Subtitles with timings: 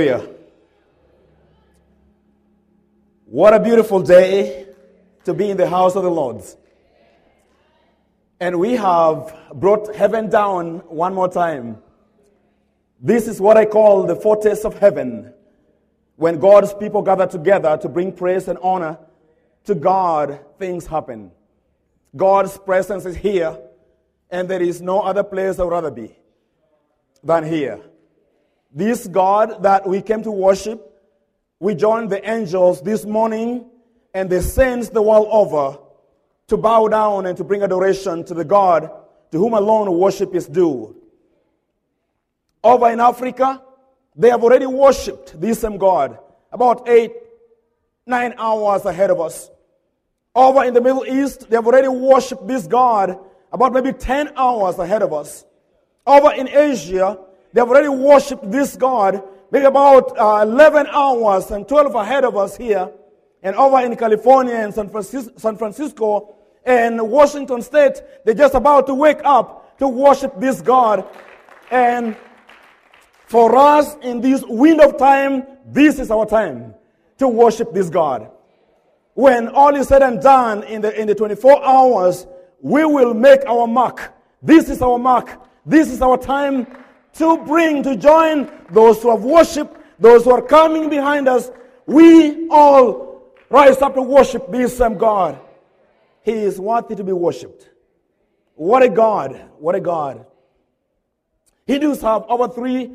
[0.00, 0.34] Hallelujah.
[3.26, 4.66] What a beautiful day
[5.24, 6.42] to be in the house of the Lord.
[8.40, 11.82] And we have brought heaven down one more time.
[12.98, 15.34] This is what I call the fortress of heaven.
[16.16, 18.98] When God's people gather together to bring praise and honor
[19.64, 21.30] to God, things happen.
[22.16, 23.58] God's presence is here,
[24.30, 26.16] and there is no other place I would rather be
[27.22, 27.80] than here.
[28.72, 30.86] This God that we came to worship,
[31.58, 33.66] we joined the angels this morning
[34.14, 35.78] and the saints the world over
[36.48, 38.90] to bow down and to bring adoration to the God
[39.32, 40.96] to whom alone worship is due.
[42.62, 43.62] Over in Africa,
[44.16, 46.18] they have already worshipped this same God
[46.52, 47.12] about eight,
[48.06, 49.50] nine hours ahead of us.
[50.34, 53.18] Over in the Middle East, they have already worshipped this God
[53.52, 55.44] about maybe 10 hours ahead of us.
[56.06, 57.18] Over in Asia,
[57.52, 62.36] they have already worshipped this God maybe about uh, 11 hours and 12 ahead of
[62.36, 62.90] us here.
[63.42, 68.86] And over in California and San Francisco, San Francisco and Washington State, they're just about
[68.86, 71.06] to wake up to worship this God.
[71.70, 72.16] And
[73.26, 76.74] for us in this wind of time, this is our time
[77.18, 78.30] to worship this God.
[79.14, 82.26] When all is said and done in the, in the 24 hours,
[82.60, 84.12] we will make our mark.
[84.42, 85.40] This is our mark.
[85.64, 86.66] This is our time
[87.14, 91.50] to bring, to join those who have worshiped, those who are coming behind us.
[91.86, 95.38] We all rise up to worship this same God.
[96.22, 97.68] He is worthy to be worshipped.
[98.54, 99.40] What a God.
[99.58, 100.26] What a God.
[101.66, 102.92] Does have over three,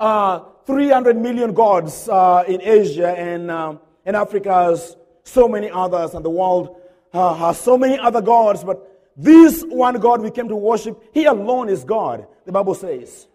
[0.00, 4.76] uh, 300 million gods uh, in Asia and um, in Africa,
[5.22, 6.80] so many others, and the world
[7.12, 8.64] uh, has so many other gods.
[8.64, 13.28] But this one God we came to worship, He alone is God, the Bible says.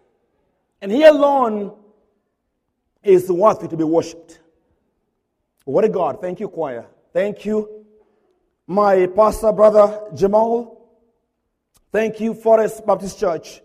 [0.82, 1.72] And He alone
[3.02, 4.40] is worthy to be worshipped.
[5.64, 6.20] What a God.
[6.20, 6.86] Thank you, choir.
[7.12, 7.86] Thank you,
[8.66, 10.90] my pastor, brother Jamal.
[11.92, 13.60] Thank you, Forest Baptist Church.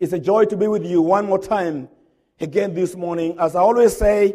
[0.00, 1.88] It's a joy to be with you one more time
[2.40, 3.38] again this morning.
[3.38, 4.34] As I always say,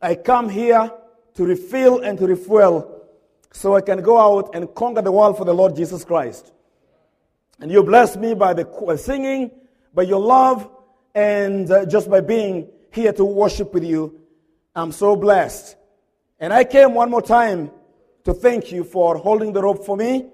[0.00, 0.90] I come here
[1.34, 3.02] to refill and to refuel
[3.52, 6.52] so I can go out and conquer the world for the Lord Jesus Christ.
[7.58, 9.50] And you bless me by the singing,
[9.92, 10.70] by your love,
[11.14, 14.20] and uh, just by being here to worship with you.
[14.74, 15.76] I'm so blessed.
[16.38, 17.70] And I came one more time
[18.24, 20.26] to thank you for holding the rope for me.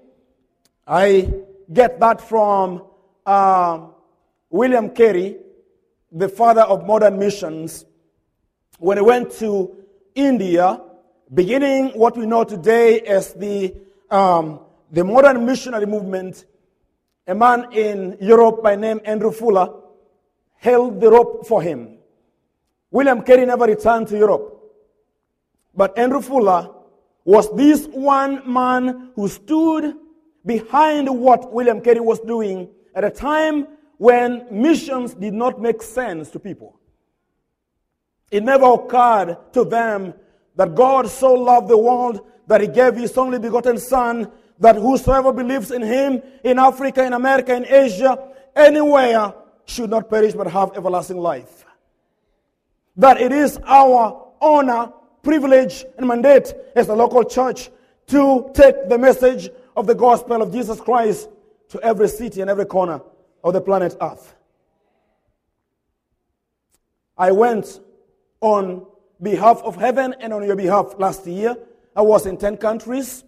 [0.85, 1.33] I
[1.71, 2.83] get that from
[3.25, 3.87] uh,
[4.49, 5.37] William Carey,
[6.11, 7.85] the father of modern missions.
[8.79, 9.75] When he went to
[10.15, 10.79] India,
[11.33, 13.75] beginning what we know today as the,
[14.09, 14.61] um,
[14.91, 16.45] the modern missionary movement,
[17.25, 19.69] a man in Europe by name Andrew Fuller
[20.57, 21.97] held the rope for him.
[22.91, 24.53] William Carey never returned to Europe.
[25.75, 26.69] But Andrew Fuller
[27.23, 29.93] was this one man who stood
[30.45, 36.29] behind what William Carey was doing at a time when missions did not make sense
[36.31, 36.79] to people.
[38.31, 40.13] It never occurred to them
[40.55, 45.31] that God so loved the world that he gave his only begotten Son, that whosoever
[45.31, 48.17] believes in him in Africa, in America, in Asia,
[48.55, 49.33] anywhere,
[49.67, 51.65] should not perish but have everlasting life.
[52.95, 54.91] That it is our honor,
[55.21, 57.69] privilege, and mandate as a local church
[58.07, 61.29] to take the message of the gospel of Jesus Christ
[61.69, 63.01] to every city and every corner
[63.43, 64.35] of the planet Earth.
[67.17, 67.79] I went
[68.41, 68.85] on
[69.21, 71.57] behalf of heaven and on your behalf last year.
[71.95, 73.23] I was in 10 countries.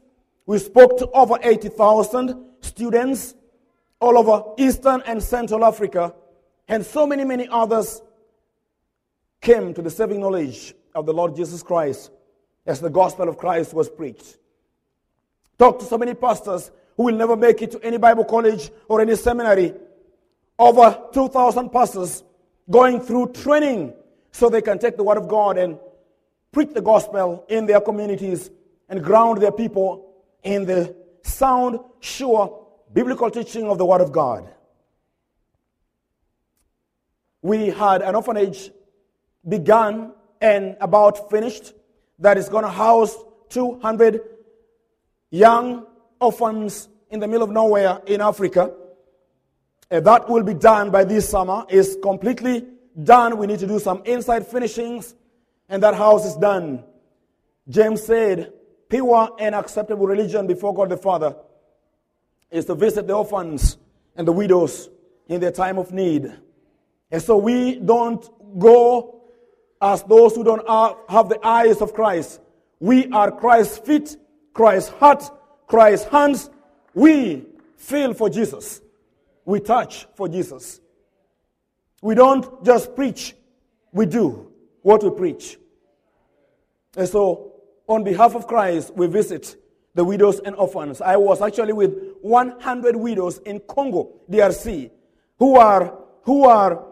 [0.46, 3.36] We spoke to over 80,000 students
[4.00, 6.14] all over Eastern and Central Africa.
[6.70, 8.02] And so many, many others
[9.42, 12.12] came to the saving knowledge of the Lord Jesus Christ
[12.66, 14.38] as the gospel of Christ was preached.
[15.58, 19.02] Talked to so many pastors who will never make it to any Bible college or
[19.02, 19.74] any seminary.
[20.60, 22.24] Over 2,000 pastors
[22.70, 23.94] going through training
[24.32, 25.80] so they can take the word of God and
[26.52, 28.52] preach the gospel in their communities
[28.90, 34.48] and ground their people in the sound, sure, biblical teaching of the word of God.
[37.42, 38.72] We had an orphanage
[39.48, 41.74] begun and about finished
[42.20, 43.16] that is going to house
[43.50, 44.22] 200
[45.32, 45.86] young
[46.20, 48.74] orphans in the middle of nowhere in Africa.
[49.92, 51.66] Uh, that will be done by this summer.
[51.70, 52.66] Is completely
[53.04, 53.38] done.
[53.38, 55.16] We need to do some inside finishings,
[55.68, 56.84] and that house is done.
[57.68, 58.54] James said,
[58.90, 61.36] pure and acceptable religion before God the Father
[62.52, 63.78] is to visit the orphans
[64.16, 64.90] and the widows
[65.28, 66.34] in their time of need.
[67.12, 68.28] And so we don't
[68.60, 69.22] go
[69.82, 70.68] as those who don't
[71.10, 72.42] have the eyes of Christ.
[72.80, 74.18] We are Christ's feet,
[74.54, 75.24] Christ's heart,
[75.68, 76.50] Christ's hands.
[76.94, 77.46] We
[77.78, 78.82] feel for Jesus.
[79.46, 80.80] We touch for Jesus.
[82.02, 83.36] We don't just preach,
[83.92, 84.52] we do
[84.82, 85.58] what we preach.
[86.96, 87.54] And so,
[87.88, 89.56] on behalf of Christ, we visit
[89.96, 91.02] the widows and orphans.
[91.02, 94.92] I was actually with 100 widows in Congo, DRC,
[95.38, 96.86] who are, who are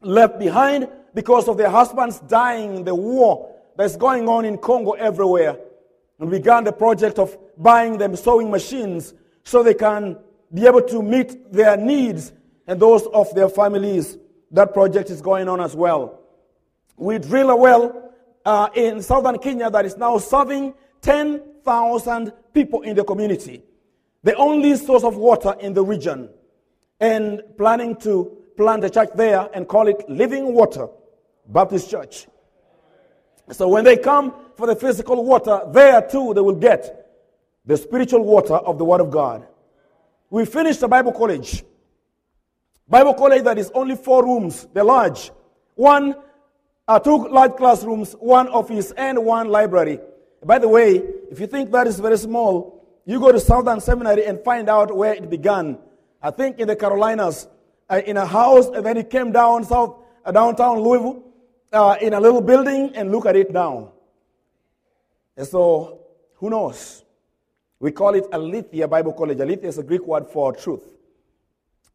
[0.00, 4.92] left behind because of their husbands dying in the war that's going on in Congo
[4.92, 5.58] everywhere.
[6.18, 9.14] And began the project of buying them sewing machines
[9.44, 10.18] so they can
[10.52, 12.32] be able to meet their needs
[12.66, 14.18] and those of their families.
[14.50, 16.20] That project is going on as well.
[16.96, 18.12] We drill a well
[18.44, 23.62] uh, in southern Kenya that is now serving 10,000 people in the community,
[24.22, 26.30] the only source of water in the region,
[26.98, 30.88] and planning to plant a church there and call it Living Water
[31.46, 32.26] Baptist Church.
[33.52, 37.06] So when they come for the physical water, there too they will get
[37.64, 39.46] the spiritual water of the Word of God.
[40.28, 41.64] We finished the Bible college.
[42.88, 45.30] Bible college that is only four rooms, they're large.
[45.76, 46.16] One,
[46.88, 50.00] uh, two large classrooms, one office, and one library.
[50.44, 50.96] By the way,
[51.30, 54.94] if you think that is very small, you go to Southern Seminary and find out
[54.94, 55.78] where it began.
[56.20, 57.46] I think in the Carolinas,
[57.90, 61.22] uh, in a house, and then he came down south, uh, downtown Louisville,
[61.72, 63.92] uh, in a little building, and look at it now.
[65.36, 66.00] And so,
[66.34, 67.04] who knows?
[67.80, 69.38] We call it Aletheia Bible College.
[69.38, 70.82] Aletheia is a Greek word for truth.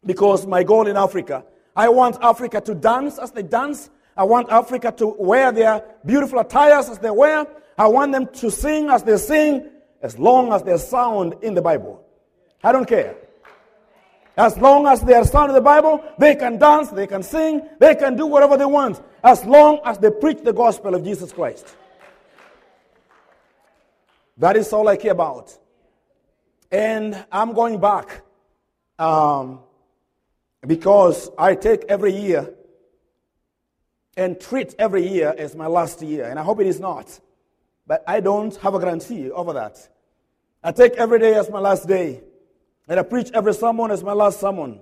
[0.06, 1.44] Because my goal in Africa,
[1.76, 3.90] I want Africa to dance as they dance.
[4.16, 7.46] I want Africa to wear their beautiful attires as they wear.
[7.78, 9.70] I want them to sing as they sing,
[10.02, 12.06] as long as there's sound in the Bible.
[12.64, 13.16] I don't care.
[14.36, 17.94] As long as they are sound the Bible, they can dance, they can sing, they
[17.96, 21.76] can do whatever they want, as long as they preach the gospel of Jesus Christ.
[24.38, 25.56] That is all I care about.
[26.72, 28.24] And I'm going back
[28.98, 29.60] um,
[30.66, 32.52] because I take every year
[34.18, 36.26] and treat every year as my last year.
[36.26, 37.20] And I hope it is not.
[37.86, 39.88] But I don't have a guarantee over that.
[40.64, 42.22] I take every day as my last day.
[42.88, 44.80] And I preach every sermon as my last sermon.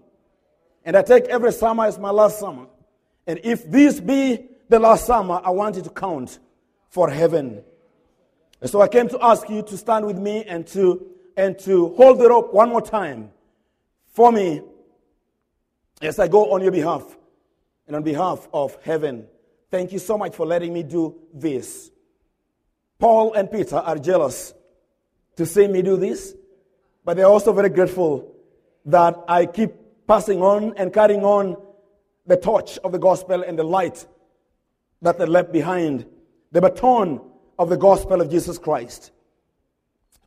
[0.84, 2.68] And I take every summer as my last summer.
[3.28, 6.40] And if this be the last summer, I want it to count
[6.90, 7.64] for heaven.
[8.60, 11.08] And so I came to ask you to stand with me and to
[11.38, 13.32] and to hold the rope one more time
[14.14, 14.62] for me
[16.02, 17.18] as I go on your behalf
[17.88, 19.28] and on behalf of heaven.
[19.70, 21.90] Thank you so much for letting me do this.
[23.00, 24.54] Paul and Peter are jealous
[25.38, 26.36] to see me do this,
[27.04, 28.36] but they're also very grateful
[28.86, 29.72] that I keep
[30.08, 31.58] passing on and carrying on
[32.28, 34.06] the torch of the gospel and the light
[35.02, 36.06] that they left behind,
[36.52, 37.22] the baton
[37.58, 39.12] of the gospel of Jesus Christ.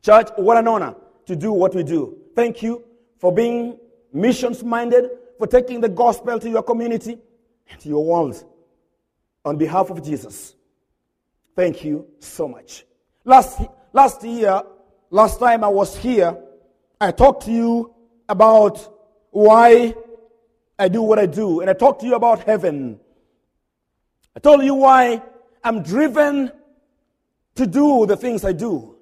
[0.01, 0.95] Church, what an honor
[1.25, 2.17] to do what we do.
[2.35, 2.83] Thank you
[3.19, 3.77] for being
[4.13, 7.17] missions minded, for taking the gospel to your community
[7.69, 8.43] and to your world
[9.43, 10.55] on behalf of Jesus.
[11.55, 12.85] Thank you so much.
[13.23, 13.61] Last,
[13.93, 14.61] last year,
[15.09, 16.37] last time I was here,
[16.99, 17.93] I talked to you
[18.29, 18.93] about
[19.31, 19.95] why
[20.79, 22.99] I do what I do, and I talked to you about heaven.
[24.35, 25.21] I told you why
[25.63, 26.51] I'm driven
[27.55, 28.95] to do the things I do.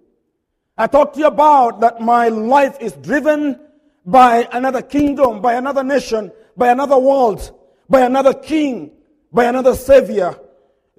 [0.78, 3.60] I talked to you about that my life is driven
[4.06, 7.52] by another kingdom, by another nation, by another world,
[7.90, 8.92] by another king,
[9.32, 10.40] by another savior,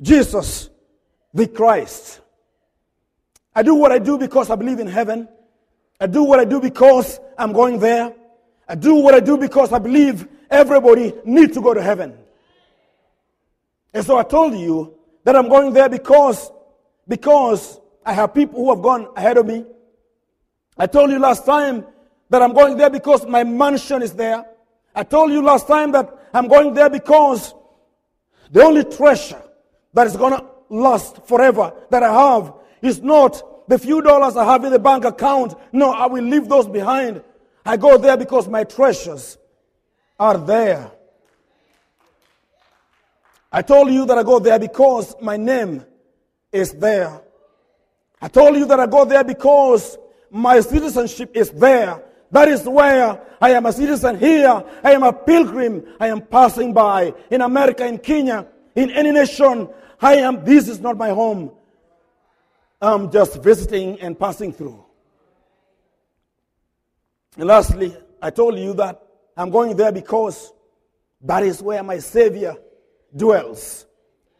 [0.01, 0.71] Jesus,
[1.33, 2.21] the Christ.
[3.55, 5.29] I do what I do because I believe in heaven.
[6.01, 8.13] I do what I do because I'm going there.
[8.69, 12.17] I do what I do because I believe everybody needs to go to heaven.
[13.93, 16.51] And so I told you that I'm going there because,
[17.07, 19.65] because I have people who have gone ahead of me.
[20.77, 21.87] I told you last time
[22.31, 24.45] that I'm going there because my mansion is there.
[24.95, 27.55] I told you last time that I'm going there because
[28.51, 29.43] the only treasure
[29.93, 34.45] that is going to last forever that I have is not the few dollars I
[34.45, 35.55] have in the bank account.
[35.73, 37.23] No, I will leave those behind.
[37.65, 39.39] I go there because my treasures
[40.19, 40.91] are there.
[43.51, 45.85] I told you that I go there because my name
[46.53, 47.21] is there.
[48.21, 49.97] I told you that I go there because
[50.31, 52.03] my citizenship is there.
[52.31, 54.65] That is where I am a citizen here.
[54.83, 55.85] I am a pilgrim.
[56.01, 59.69] I am passing by in America, in Kenya, in any nation.
[60.01, 61.53] I am, this is not my home.
[62.85, 64.85] I'm just visiting and passing through.
[67.37, 69.03] And lastly, I told you that
[69.37, 70.53] I'm going there because
[71.23, 72.57] that is where my Savior
[73.17, 73.87] dwells.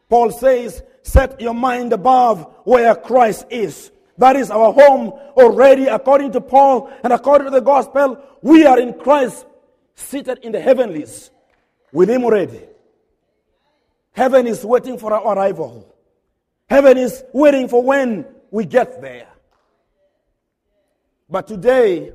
[0.09, 3.91] Paul says, set your mind above where Christ is.
[4.19, 8.23] That is our home already, according to Paul and according to the gospel.
[8.43, 9.47] We are in Christ,
[9.95, 11.31] seated in the heavenlies
[11.93, 12.61] with Him already.
[14.13, 15.93] Heaven is waiting for our arrival.
[16.69, 18.25] Heaven is waiting for when
[18.55, 19.27] we get there.
[21.29, 22.13] But today,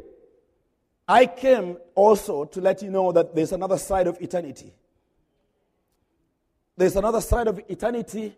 [1.06, 4.74] I came also to let you know that there's another side of eternity.
[6.78, 8.38] There's another side of eternity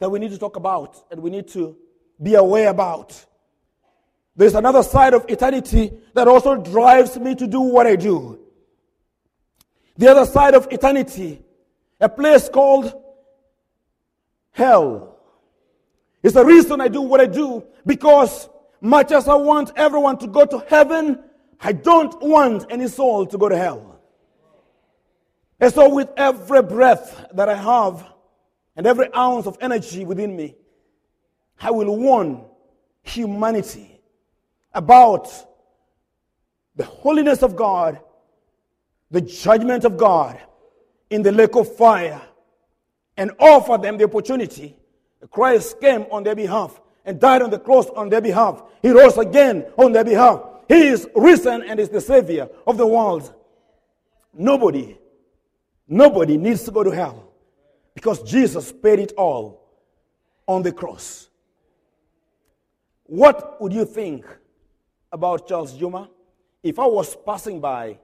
[0.00, 1.76] that we need to talk about and we need to
[2.20, 3.24] be aware about.
[4.34, 8.40] There's another side of eternity that also drives me to do what I do.
[9.96, 11.40] The other side of eternity,
[12.00, 12.92] a place called
[14.50, 15.07] hell.
[16.22, 18.48] It's the reason I do what I do because
[18.80, 21.22] much as I want everyone to go to heaven,
[21.60, 24.00] I don't want any soul to go to hell.
[25.60, 28.06] And so, with every breath that I have
[28.76, 30.54] and every ounce of energy within me,
[31.60, 32.44] I will warn
[33.02, 34.00] humanity
[34.72, 35.28] about
[36.76, 37.98] the holiness of God,
[39.10, 40.40] the judgment of God
[41.10, 42.22] in the lake of fire,
[43.16, 44.76] and offer them the opportunity.
[45.26, 48.62] Christ came on their behalf and died on the cross on their behalf.
[48.82, 50.42] He rose again on their behalf.
[50.68, 53.34] He is risen and is the Savior of the world.
[54.32, 54.96] Nobody,
[55.88, 57.32] nobody needs to go to hell
[57.94, 59.64] because Jesus paid it all
[60.46, 61.28] on the cross.
[63.04, 64.26] What would you think
[65.10, 66.10] about Charles Juma
[66.62, 67.98] if I was passing by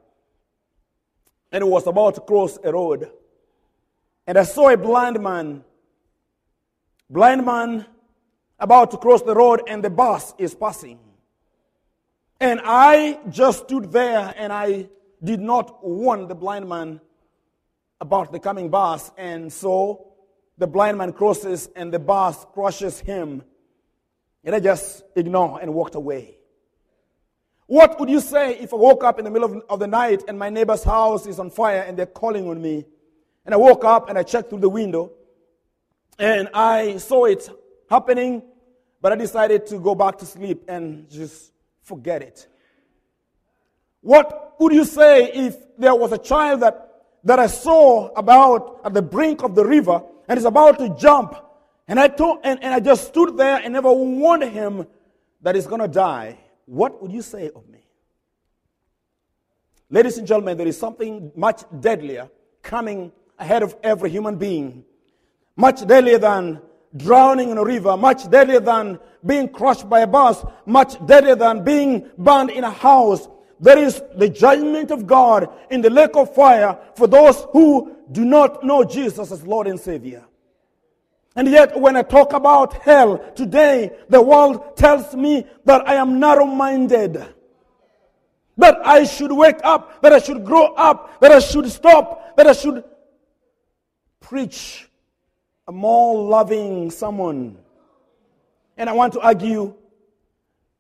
[1.53, 3.11] and was about to cross a road
[4.27, 5.63] and I saw a blind man,
[7.15, 7.87] blind man
[8.59, 10.99] about to cross the road and the bus is passing?
[12.41, 14.89] And I just stood there and I
[15.23, 17.01] did not warn the blind man
[18.01, 19.13] about the coming bus.
[19.17, 20.09] And so
[20.59, 23.45] the blind man crosses and the bus crushes him.
[24.43, 26.37] And I just ignored and walked away.
[27.67, 30.25] What would you say if I woke up in the middle of, of the night
[30.27, 32.85] and my neighbor's house is on fire and they're calling on me?
[33.47, 35.13] And I woke up and I checked through the window
[36.19, 37.49] and I saw it
[37.91, 38.43] happening,
[39.01, 41.53] but I decided to go back to sleep and just
[41.83, 42.49] forget it.
[44.01, 48.95] What would you say if there was a child that, that I saw about at
[48.95, 51.37] the brink of the river and is about to jump
[51.87, 54.87] and I, told, and, and I just stood there and never warned him
[55.43, 56.39] that he's going to die?
[56.67, 57.81] What would you say of me?
[59.91, 62.31] Ladies and gentlemen, there is something much deadlier
[62.63, 64.85] coming ahead of every human being.
[65.57, 66.61] Much deadlier than
[66.97, 71.65] drowning in a river, much deadlier than being crushed by a bus, much deadlier than
[71.65, 73.29] being burned in a house.
[73.61, 78.25] There is the judgment of God in the lake of fire for those who do
[78.25, 80.25] not know Jesus as Lord and Savior.
[81.37, 86.21] And yet, when I talk about hell today, the world tells me that I am
[86.21, 87.25] narrow minded.
[88.57, 92.47] That I should wake up, that I should grow up, that I should stop, that
[92.47, 92.85] I should
[94.21, 94.89] preach
[95.67, 97.57] a more loving someone.
[98.77, 99.75] And I want to argue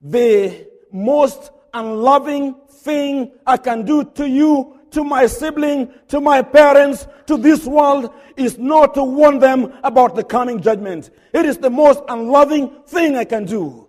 [0.00, 7.06] the most unloving thing I can do to you, to my sibling, to my parents,
[7.26, 11.10] to this world is not to warn them about the coming judgment.
[11.32, 13.88] It is the most unloving thing I can do.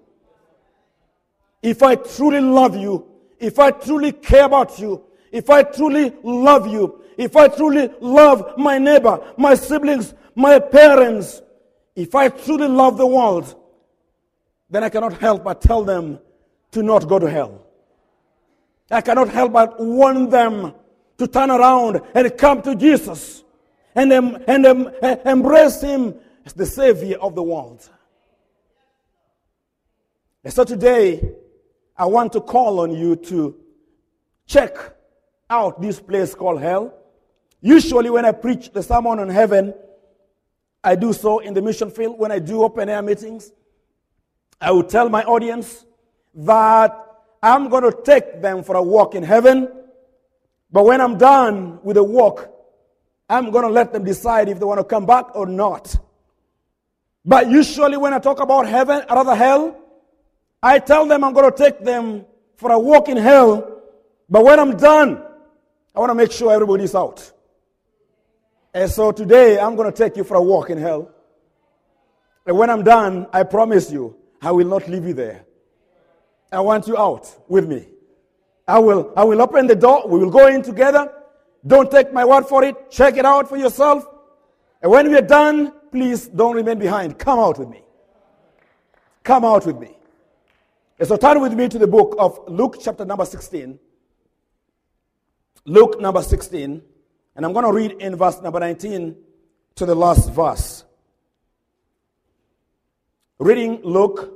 [1.62, 3.08] If I truly love you,
[3.40, 8.58] if I truly care about you, if I truly love you, if I truly love
[8.58, 11.42] my neighbor, my siblings, my parents,
[11.96, 13.56] if I truly love the world,
[14.70, 16.20] then I cannot help but tell them
[16.72, 17.66] to not go to hell.
[18.92, 20.74] I cannot help but warn them
[21.18, 23.44] to turn around and come to Jesus
[23.96, 24.92] and, and
[25.26, 26.16] embrace Him
[26.46, 27.90] as the Savior of the world.
[30.44, 31.32] And so today,
[31.98, 33.56] I want to call on you to
[34.46, 34.76] check
[35.50, 36.94] out this place called hell.
[37.62, 39.74] Usually, when I preach the sermon on heaven,
[40.86, 43.52] I do so in the mission field when I do open air meetings.
[44.62, 45.84] I will tell my audience
[46.36, 46.96] that
[47.42, 49.68] I'm going to take them for a walk in heaven.
[50.72, 52.52] But when I'm done with the walk,
[53.28, 55.96] I'm going to let them decide if they want to come back or not.
[57.26, 59.76] But usually, when I talk about heaven, rather hell,
[60.62, 62.26] I tell them I'm going to take them
[62.58, 63.82] for a walk in hell.
[64.30, 65.24] But when I'm done,
[65.96, 67.32] I want to make sure everybody's out.
[68.76, 71.10] And so today, I'm going to take you for a walk in hell.
[72.46, 75.46] And when I'm done, I promise you, I will not leave you there.
[76.52, 77.88] I want you out with me.
[78.68, 80.10] I will, I will open the door.
[80.10, 81.10] We will go in together.
[81.66, 82.92] Don't take my word for it.
[82.92, 84.06] Check it out for yourself.
[84.82, 87.18] And when we are done, please don't remain behind.
[87.18, 87.82] Come out with me.
[89.24, 89.96] Come out with me.
[91.00, 93.80] And so turn with me to the book of Luke, chapter number 16.
[95.64, 96.82] Luke number 16.
[97.36, 99.16] And I'm going to read in verse number 19
[99.76, 100.86] to the last verse.
[103.38, 104.32] Reading Luke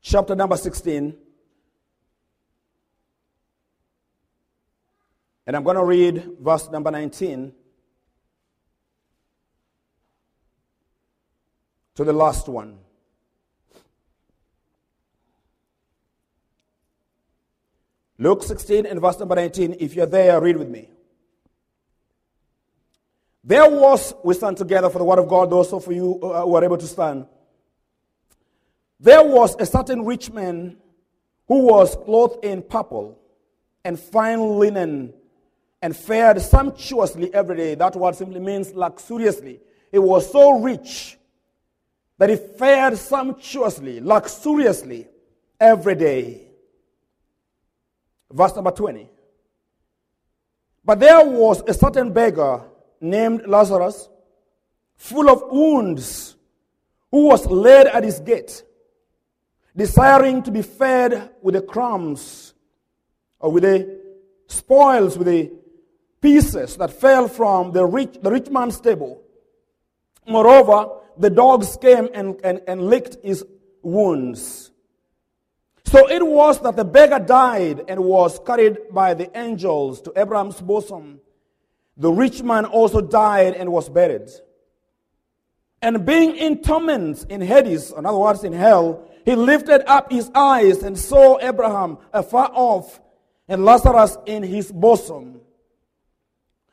[0.00, 1.14] chapter number 16.
[5.46, 7.52] And I'm going to read verse number 19
[11.94, 12.78] to the last one.
[18.22, 19.78] Luke 16 and verse number 19.
[19.80, 20.88] If you're there, read with me.
[23.42, 26.54] There was, we stand together for the word of God, also for you uh, who
[26.54, 27.26] are able to stand.
[29.00, 30.76] There was a certain rich man
[31.48, 33.18] who was clothed in purple
[33.84, 35.12] and fine linen
[35.82, 37.74] and fared sumptuously every day.
[37.74, 39.58] That word simply means luxuriously.
[39.90, 41.18] He was so rich
[42.18, 45.08] that he fared sumptuously, luxuriously
[45.58, 46.51] every day.
[48.32, 49.08] Verse number 20.
[50.84, 52.62] But there was a certain beggar
[53.00, 54.08] named Lazarus,
[54.96, 56.36] full of wounds,
[57.10, 58.64] who was laid at his gate,
[59.76, 62.54] desiring to be fed with the crumbs
[63.38, 64.00] or with the
[64.48, 65.52] spoils, with the
[66.20, 69.22] pieces that fell from the rich, the rich man's table.
[70.26, 73.44] Moreover, the dogs came and, and, and licked his
[73.82, 74.71] wounds.
[75.92, 80.58] So it was that the beggar died and was carried by the angels to Abraham's
[80.58, 81.20] bosom.
[81.98, 84.30] The rich man also died and was buried.
[85.82, 90.30] And being in torments in Hades, in other words, in hell, he lifted up his
[90.34, 92.98] eyes and saw Abraham afar off
[93.46, 95.42] and Lazarus in his bosom.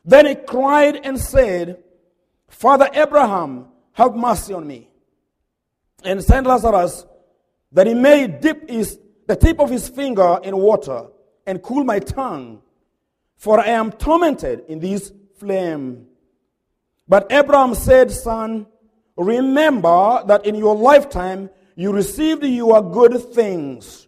[0.06, 1.84] Then he cried and said,
[2.48, 4.88] Father Abraham, have mercy on me.
[6.06, 7.06] And send Lazarus
[7.74, 8.98] that he may dip his,
[9.30, 11.06] the tip of his finger in water
[11.46, 12.62] and cool my tongue
[13.40, 16.08] for I am tormented in this flame.
[17.08, 18.68] But Abraham said, Son,
[19.16, 24.08] remember that in your lifetime you received your good things,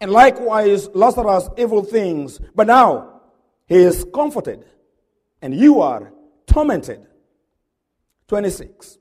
[0.00, 2.40] and likewise Lazarus evil things.
[2.56, 3.20] But now
[3.66, 4.64] he is comforted,
[5.40, 6.12] and you are
[6.46, 7.06] tormented.
[8.26, 8.98] 26.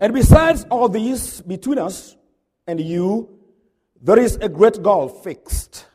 [0.00, 2.16] And besides all this, between us
[2.66, 3.37] and you,
[4.00, 5.86] there is a great gulf fixed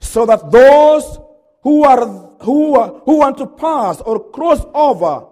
[0.00, 1.18] so that those
[1.62, 2.06] who, are,
[2.42, 5.26] who, who want to pass or cross over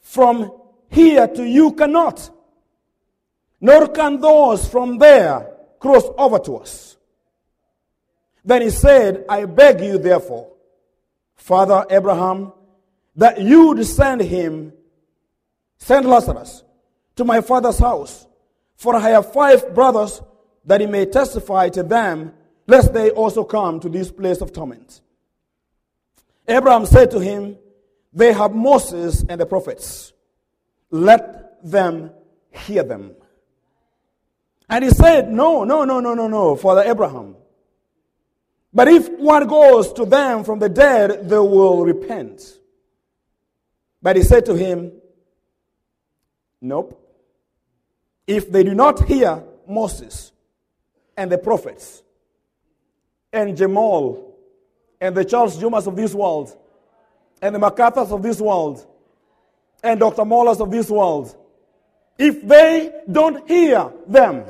[0.00, 0.50] from
[0.88, 2.30] here to you cannot,
[3.60, 5.46] nor can those from there
[5.78, 6.96] cross over to us.
[8.44, 10.52] Then he said, I beg you, therefore,
[11.36, 12.52] Father Abraham,
[13.16, 14.72] that you send him,
[15.78, 16.64] send Lazarus
[17.16, 18.26] to my father's house,
[18.76, 20.22] for I have five brothers,
[20.64, 22.32] that he may testify to them
[22.66, 25.00] lest they also come to this place of torment.
[26.46, 27.56] Abraham said to him,
[28.12, 30.12] They have Moses and the prophets.
[30.90, 32.10] Let them
[32.50, 33.14] hear them.
[34.68, 37.36] And he said, No, no, no, no, no, no, Father Abraham.
[38.72, 42.42] But if one goes to them from the dead, they will repent.
[44.00, 44.92] But he said to him,
[46.60, 46.96] Nope.
[48.26, 50.30] If they do not hear Moses
[51.20, 52.02] and the prophets,
[53.30, 54.34] and Jamal
[55.02, 56.56] and the Charles Jumas of this world
[57.42, 58.86] and the MacArthurs of this world
[59.82, 60.22] and Dr.
[60.22, 61.36] Mohlers of this world,
[62.16, 64.46] if they don't hear them,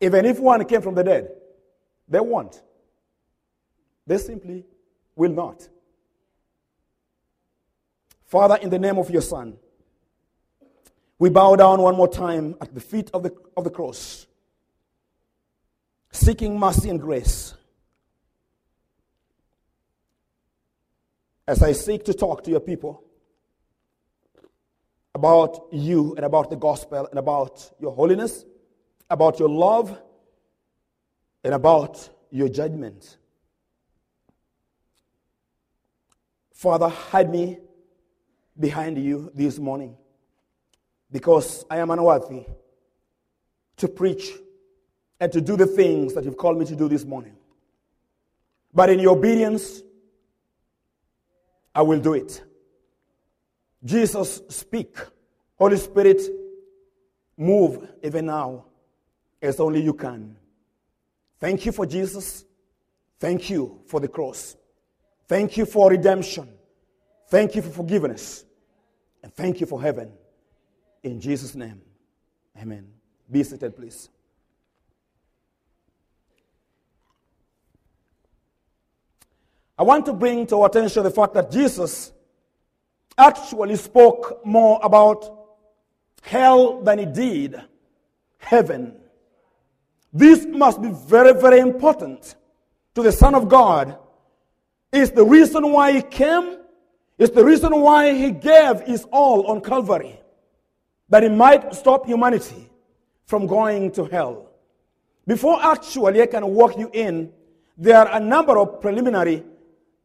[0.00, 1.30] even if one came from the dead,
[2.08, 2.60] they won't.
[4.08, 4.64] They simply
[5.14, 5.68] will not.
[8.26, 9.56] Father, in the name of your Son,
[11.20, 14.26] we bow down one more time at the feet of the, of the cross
[16.14, 17.54] seeking mercy and grace.
[21.46, 23.02] As I seek to talk to your people
[25.14, 28.44] about you and about the gospel and about your holiness,
[29.10, 30.00] about your love,
[31.42, 33.18] and about your judgment.
[36.54, 37.58] Father, hide me
[38.58, 39.96] behind you this morning
[41.10, 42.46] because I am unworthy
[43.76, 44.30] to preach
[45.24, 47.34] and to do the things that you've called me to do this morning.
[48.74, 49.80] But in your obedience,
[51.74, 52.44] I will do it.
[53.82, 54.98] Jesus, speak.
[55.56, 56.20] Holy Spirit,
[57.38, 58.66] move even now
[59.40, 60.36] as only you can.
[61.40, 62.44] Thank you for Jesus.
[63.18, 64.58] Thank you for the cross.
[65.26, 66.50] Thank you for redemption.
[67.30, 68.44] Thank you for forgiveness.
[69.22, 70.12] And thank you for heaven.
[71.02, 71.80] In Jesus' name,
[72.60, 72.88] amen.
[73.30, 74.10] Be seated, please.
[79.76, 82.12] I want to bring to our attention the fact that Jesus
[83.18, 85.46] actually spoke more about
[86.22, 87.60] hell than he did
[88.38, 88.94] heaven.
[90.12, 92.36] This must be very, very important
[92.94, 93.98] to the Son of God.
[94.92, 96.58] It's the reason why he came.
[97.18, 100.20] It's the reason why he gave his all on Calvary.
[101.08, 102.70] That he might stop humanity
[103.26, 104.50] from going to hell.
[105.26, 107.32] Before actually I can walk you in,
[107.76, 109.42] there are a number of preliminary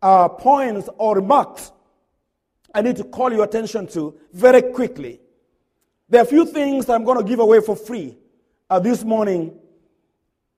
[0.02, 1.72] uh, points or remarks
[2.74, 5.20] I need to call your attention to very quickly.
[6.08, 8.18] There are a few things I'm going to give away for free
[8.70, 9.58] uh, this morning.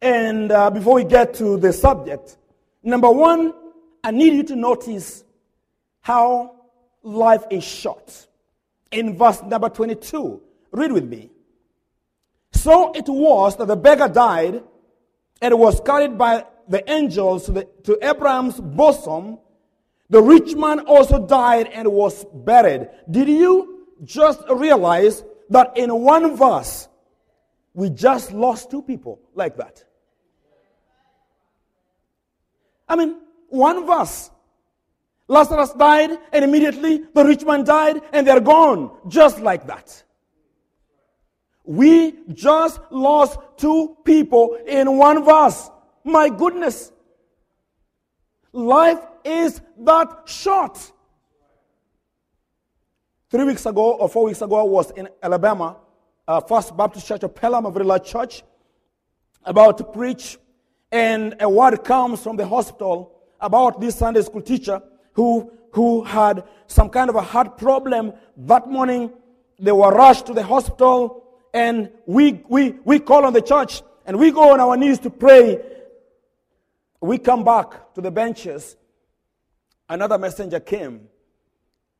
[0.01, 2.38] And uh, before we get to the subject,
[2.84, 3.54] number one,
[4.04, 5.23] I need you to notice
[6.01, 6.56] how
[7.04, 8.27] life is short.
[8.91, 11.30] In verse number 22, read with me.
[12.54, 14.63] So it was that the beggar died
[15.41, 19.39] and was carried by the angels to, the, to Abraham's bosom.
[20.10, 22.89] The rich man also died and was buried.
[23.10, 26.88] Did you just realize that in one verse,
[27.74, 29.84] we just lost two people like that?
[32.89, 33.15] I mean,
[33.47, 34.32] one verse.
[35.30, 40.04] Lazarus died, and immediately the rich man died, and they're gone, just like that.
[41.63, 45.69] We just lost two people in one verse.
[46.03, 46.91] My goodness.
[48.51, 50.91] Life is that short.
[53.29, 55.77] Three weeks ago or four weeks ago, I was in Alabama,
[56.27, 58.43] uh, First Baptist Church of Pelham, a very large church,
[59.45, 60.37] about to preach.
[60.91, 64.81] And a word comes from the hospital about this Sunday school teacher
[65.13, 68.11] who, who had some kind of a heart problem.
[68.35, 69.11] That morning,
[69.57, 74.17] they were rushed to the hospital, and we, we, we call on the church and
[74.19, 75.59] we go on our knees to pray
[77.01, 78.77] we come back to the benches.
[79.89, 81.07] Another messenger came.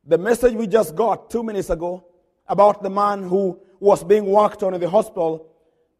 [0.04, 2.06] The message we just got two minutes ago
[2.46, 5.48] about the man who was being worked on in the hospital,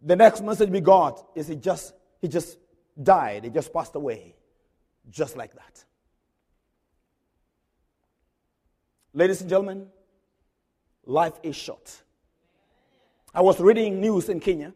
[0.01, 2.57] the next message we got is he just he just
[3.01, 3.45] died.
[3.45, 4.37] He just passed away.
[5.11, 5.85] Just like that.
[9.13, 9.89] Ladies and gentlemen,
[11.05, 12.03] life is short.
[13.35, 14.73] I was reading news in Kenya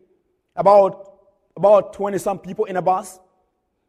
[0.55, 1.13] about
[1.57, 3.19] about 20 some people in a bus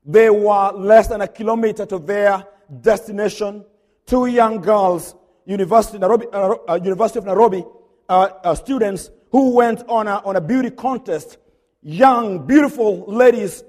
[0.08, 2.48] they were less than a kilometer to their
[2.82, 3.66] destination.
[4.06, 5.14] Two young girls,
[5.46, 7.66] University, Nairobi, uh, uh, University of Nairobi
[8.08, 11.38] uh, uh, students who went on a, on a beauty contest.
[11.82, 13.66] Young, beautiful ladies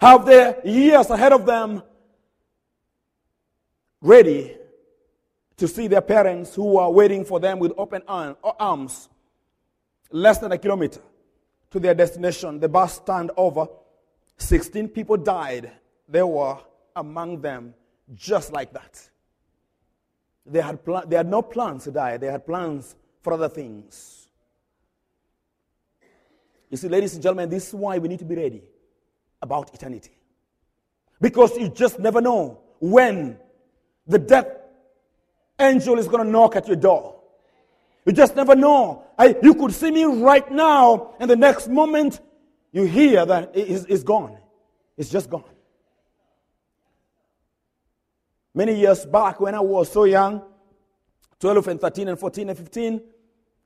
[0.00, 1.82] have their years ahead of them
[4.00, 4.56] ready
[5.56, 9.08] to see their parents who are waiting for them with open arms.
[10.12, 11.00] Less than a kilometer
[11.72, 12.60] to their destination.
[12.60, 13.66] The bus stand over
[14.38, 15.72] 16 people died.
[16.08, 16.58] There were
[16.96, 17.74] among them
[18.14, 19.08] just like that.
[20.46, 24.28] They had, pl- they had no plans to die, they had plans for other things.
[26.70, 28.62] You see, ladies and gentlemen, this is why we need to be ready
[29.40, 30.10] about eternity.
[31.20, 33.38] Because you just never know when
[34.06, 34.48] the death
[35.58, 37.20] angel is going to knock at your door.
[38.04, 39.04] You just never know.
[39.18, 42.20] I, you could see me right now, and the next moment
[42.74, 44.36] you hear that it's, it's gone.
[44.98, 45.44] It's just gone.
[48.54, 50.42] Many years back, when I was so young
[51.40, 53.00] 12 and 13 and 14 and 15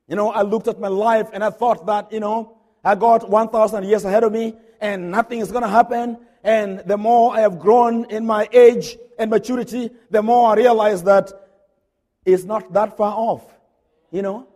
[0.09, 3.29] you know, I looked at my life and I thought that, you know, I got
[3.29, 6.17] 1,000 years ahead of me and nothing is going to happen.
[6.43, 11.03] And the more I have grown in my age and maturity, the more I realize
[11.03, 11.31] that
[12.25, 13.43] it's not that far off.
[14.09, 14.47] You know?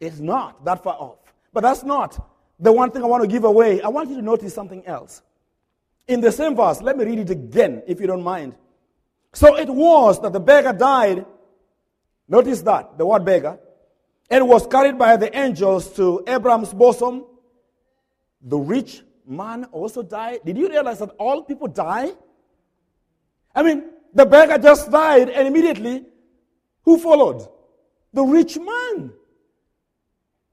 [0.00, 1.18] It's not that far off.
[1.52, 2.18] But that's not
[2.58, 5.22] the one thing I want to give away, I want you to notice something else.
[6.08, 8.54] In the same verse, let me read it again, if you don't mind.
[9.32, 11.26] So it was that the beggar died.
[12.28, 13.58] Notice that, the word beggar.
[14.30, 17.24] And was carried by the angels to Abraham's bosom.
[18.40, 20.40] The rich man also died.
[20.44, 22.12] Did you realize that all people die?
[23.54, 26.04] I mean, the beggar just died, and immediately,
[26.82, 27.46] who followed?
[28.12, 29.12] The rich man.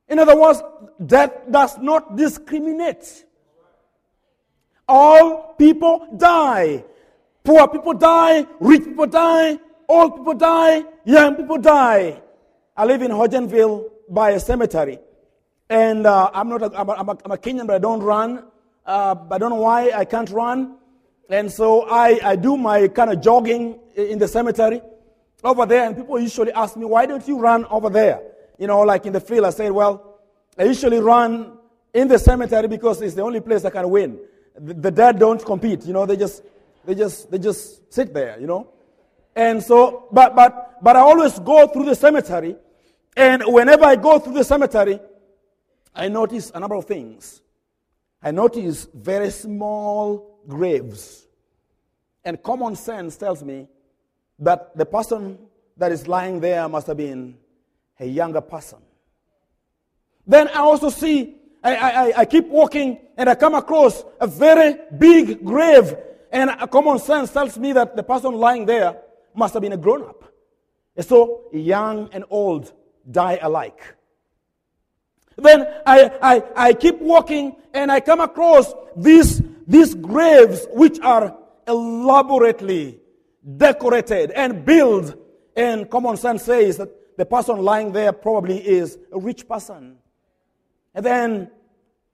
[0.10, 0.62] In other words,
[1.06, 3.26] death does not discriminate.
[4.88, 6.84] All people die.
[7.44, 12.22] Poor people die, rich people die, old people die, young people die.
[12.76, 15.00] I live in Hodgenville by a cemetery.
[15.70, 18.02] And uh, I'm not a, I'm, a, I'm, a, I'm a Kenyan, but I don't
[18.02, 18.46] run.
[18.86, 20.78] Uh, I don't know why I can't run.
[21.30, 24.82] And so I, I do my kind of jogging in the cemetery
[25.44, 28.22] over there, and people usually ask me, why don't you run over there?
[28.64, 30.22] You know, like in the field, I said, well,
[30.58, 31.58] I usually run
[31.94, 34.18] in the cemetery because it's the only place I can win.
[34.58, 36.44] The, the dead don't compete, you know, they just,
[36.86, 38.70] they just, they just sit there, you know.
[39.36, 42.56] And so, but, but, but I always go through the cemetery,
[43.18, 44.98] and whenever I go through the cemetery,
[45.94, 47.42] I notice a number of things.
[48.22, 51.28] I notice very small graves.
[52.24, 53.68] And common sense tells me
[54.40, 55.38] that the person
[55.76, 57.43] that is lying there must have been
[58.00, 58.80] a younger person.
[60.26, 64.78] Then I also see, I, I, I keep walking and I come across a very
[64.98, 65.96] big grave.
[66.32, 68.98] And common sense tells me that the person lying there
[69.36, 70.24] must have been a grown up.
[70.96, 72.74] And so young and old
[73.10, 73.96] die alike.
[75.36, 81.36] Then I, I, I keep walking and I come across these, these graves which are
[81.68, 83.00] elaborately
[83.58, 85.16] decorated and built.
[85.56, 86.90] And common sense says that
[87.24, 89.96] the person lying there probably is a rich person.
[90.94, 91.50] And then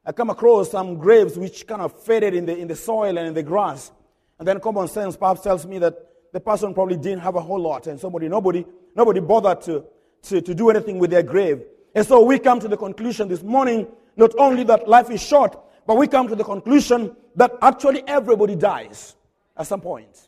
[0.06, 3.28] I come across some graves which kind of faded in the, in the soil and
[3.28, 3.91] in the grass.
[4.38, 5.95] And then common sense perhaps tells me that
[6.32, 8.63] the person probably didn't have a whole lot and somebody, nobody,
[8.95, 9.84] nobody bothered to,
[10.22, 11.63] to, to do anything with their grave.
[11.95, 15.58] And so we come to the conclusion this morning not only that life is short,
[15.88, 19.15] but we come to the conclusion that actually everybody dies
[19.58, 20.28] at some point.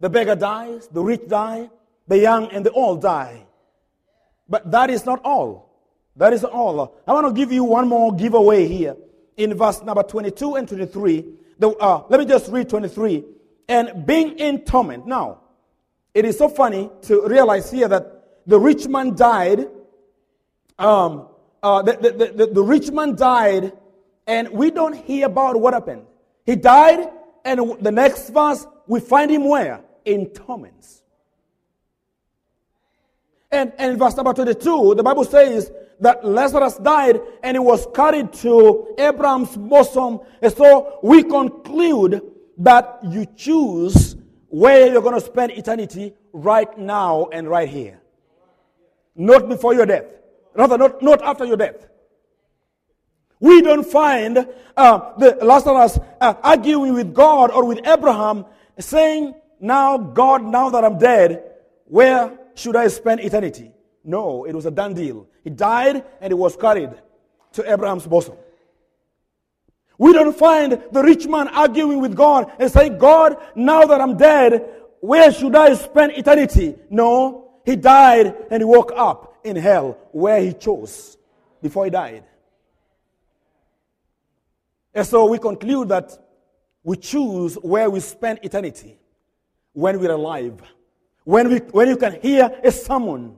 [0.00, 1.68] The beggar dies, the rich die,
[2.08, 3.46] the young and the old die.
[4.48, 5.68] But that is not all.
[6.16, 6.96] That is all.
[7.06, 8.96] I want to give you one more giveaway here
[9.36, 11.24] in verse number 22 and 23.
[11.58, 13.24] The, uh, let me just read 23.
[13.68, 15.06] And being in torment.
[15.06, 15.40] Now,
[16.14, 19.68] it is so funny to realize here that the rich man died.
[20.78, 21.28] Um,
[21.62, 23.72] uh, the, the, the, the rich man died,
[24.26, 26.06] and we don't hear about what happened.
[26.46, 27.10] He died,
[27.44, 29.82] and the next verse, we find him where?
[30.04, 31.02] In torments.
[33.50, 37.86] And, and in verse number 22, the Bible says that Lazarus died and he was
[37.94, 40.20] carried to Abraham's bosom.
[40.42, 42.22] And so we conclude
[42.58, 44.16] that you choose
[44.48, 48.00] where you're going to spend eternity right now and right here
[49.18, 50.06] not before your death.
[50.54, 51.86] Rather, not, not after your death.
[53.40, 58.46] We don't find uh, the Lazarus uh, arguing with God or with Abraham
[58.78, 61.44] saying, Now, God, now that I'm dead,
[61.84, 63.72] where should I spend eternity?
[64.04, 65.28] No, it was a done deal.
[65.44, 66.90] He died and he was carried
[67.52, 68.36] to Abraham's bosom.
[69.98, 74.16] We don't find the rich man arguing with God and saying, God, now that I'm
[74.16, 74.68] dead,
[75.00, 76.76] where should I spend eternity?
[76.88, 81.16] No, he died and he woke up in hell where he chose
[81.60, 82.24] before he died.
[84.94, 86.16] And so we conclude that
[86.82, 88.98] we choose where we spend eternity
[89.72, 90.60] when we're alive.
[91.28, 93.36] When, we, when you can hear a sermon,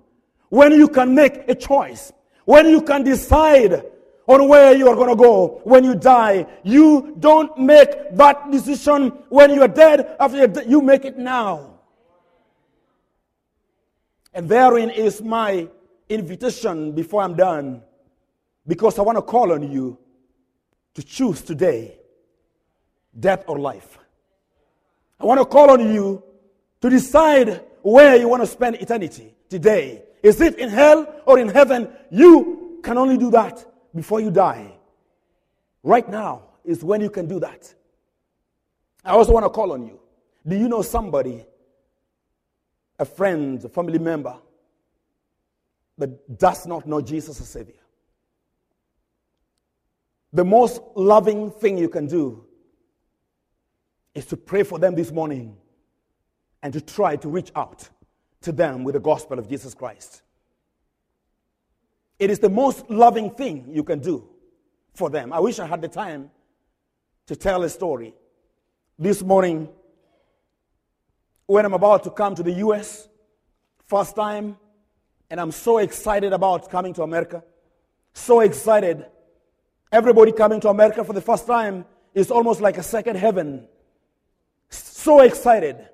[0.48, 2.12] when you can make a choice,
[2.44, 3.82] when you can decide
[4.28, 6.46] on where you are going to go when you die.
[6.62, 10.70] You don't make that decision when you are dead after dead.
[10.70, 11.80] You make it now.
[14.32, 15.68] And therein is my
[16.08, 17.82] invitation before I'm done,
[18.68, 19.98] because I want to call on you
[20.94, 21.98] to choose today
[23.18, 23.98] death or life.
[25.18, 26.22] I want to call on you
[26.82, 30.02] to decide where you want to spend eternity today.
[30.22, 31.88] Is it in hell or in heaven?
[32.10, 33.64] You can only do that
[33.94, 34.76] before you die.
[35.82, 37.74] Right now is when you can do that.
[39.04, 39.98] I also want to call on you.
[40.46, 41.46] Do you know somebody
[43.00, 44.36] a friend, a family member
[45.96, 47.74] that does not know Jesus as Savior.
[50.32, 52.44] The most loving thing you can do
[54.14, 55.56] is to pray for them this morning
[56.62, 57.88] and to try to reach out
[58.42, 60.22] to them with the gospel of Jesus Christ.
[62.18, 64.28] It is the most loving thing you can do
[64.94, 65.32] for them.
[65.32, 66.30] I wish I had the time
[67.26, 68.14] to tell a story.
[68.98, 69.68] This morning,
[71.46, 73.08] when I'm about to come to the US,
[73.86, 74.56] first time,
[75.30, 77.42] and I'm so excited about coming to America.
[78.12, 79.06] So excited.
[79.92, 83.66] Everybody coming to America for the first time is almost like a second heaven.
[84.68, 85.88] So excited.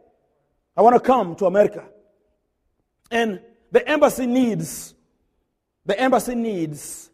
[0.76, 1.84] I want to come to America.
[3.10, 3.40] And
[3.72, 4.94] the embassy needs,
[5.84, 7.10] the embassy needs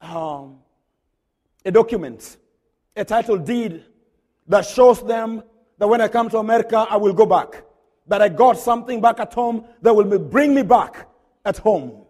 [0.00, 0.58] um,
[1.64, 2.36] a document,
[2.96, 3.84] a title deed
[4.48, 5.42] that shows them
[5.78, 7.64] that when I come to America, I will go back.
[8.06, 11.08] That I got something back at home that will bring me back
[11.44, 12.04] at home.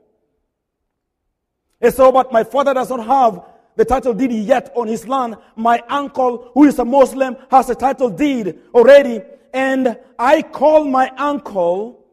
[1.80, 3.44] And so, but my father does not have
[3.76, 5.36] the title deed yet on his land.
[5.56, 9.22] My uncle, who is a Muslim, has a title deed already.
[9.52, 12.04] And I called my uncle,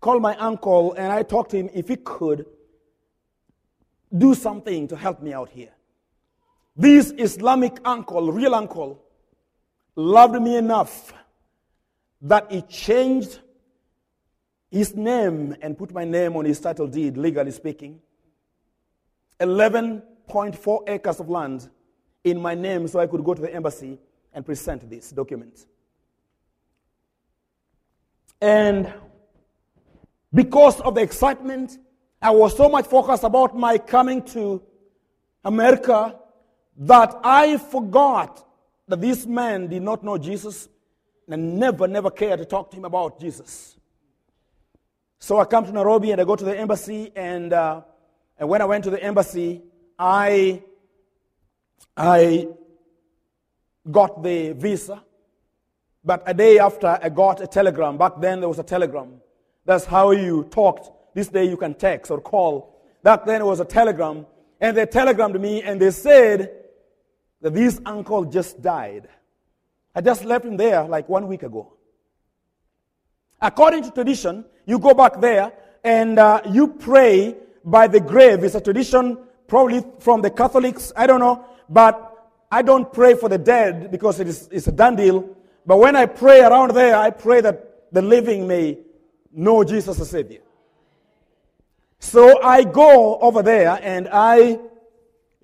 [0.00, 2.46] called my uncle, and I talked to him if he could
[4.16, 5.70] do something to help me out here.
[6.76, 9.02] This Islamic uncle, real uncle,
[9.94, 11.12] loved me enough
[12.22, 13.40] that he changed
[14.70, 18.00] his name and put my name on his title deed, legally speaking.
[19.40, 21.68] 11.4 acres of land
[22.24, 23.98] in my name so I could go to the embassy
[24.32, 25.66] and present this document.
[28.40, 28.92] And
[30.32, 31.78] because of the excitement,
[32.22, 34.62] I was so much focused about my coming to
[35.44, 36.16] America
[36.76, 38.46] that I forgot
[38.88, 40.68] that this man did not know Jesus
[41.28, 43.76] and never, never cared to talk to him about Jesus.
[45.18, 47.82] So I come to Nairobi and I go to the embassy, and, uh,
[48.38, 49.62] and when I went to the embassy,
[49.98, 50.62] I,
[51.96, 52.48] I
[53.90, 55.04] got the visa.
[56.04, 57.98] But a day after, I got a telegram.
[57.98, 59.20] Back then, there was a telegram.
[59.66, 60.90] That's how you talked.
[61.14, 62.80] This day, you can text or call.
[63.02, 64.26] Back then, it was a telegram.
[64.60, 66.52] And they telegrammed me, and they said
[67.42, 69.08] that this uncle just died.
[69.94, 71.74] I just left him there like one week ago.
[73.40, 78.44] According to tradition, you go back there and uh, you pray by the grave.
[78.44, 80.92] It's a tradition probably from the Catholics.
[80.94, 81.44] I don't know.
[81.68, 82.06] But
[82.50, 85.36] I don't pray for the dead because it is, it's a done deal.
[85.66, 88.78] But when I pray around there, I pray that the living may
[89.32, 90.40] know Jesus as Savior.
[91.98, 94.58] So I go over there and I,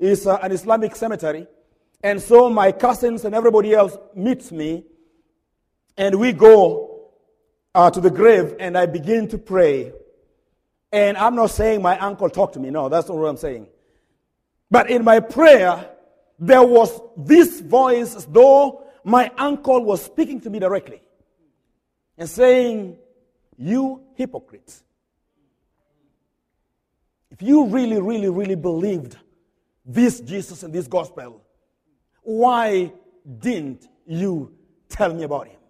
[0.02, 1.46] uh, an Islamic cemetery.
[2.02, 4.84] And so my cousins and everybody else meets me
[5.96, 7.10] and we go
[7.74, 9.92] uh, to the grave and I begin to pray.
[10.92, 12.70] And I'm not saying my uncle talked to me.
[12.70, 13.66] No, that's not what I'm saying.
[14.70, 15.90] But in my prayer,
[16.38, 21.00] there was this voice as though my uncle was speaking to me directly
[22.18, 22.98] and saying,
[23.56, 24.82] You hypocrite.
[27.30, 29.16] If you really, really, really believed
[29.84, 31.40] this Jesus and this gospel,
[32.22, 32.92] why
[33.38, 34.52] didn't you
[34.88, 35.60] tell me about him?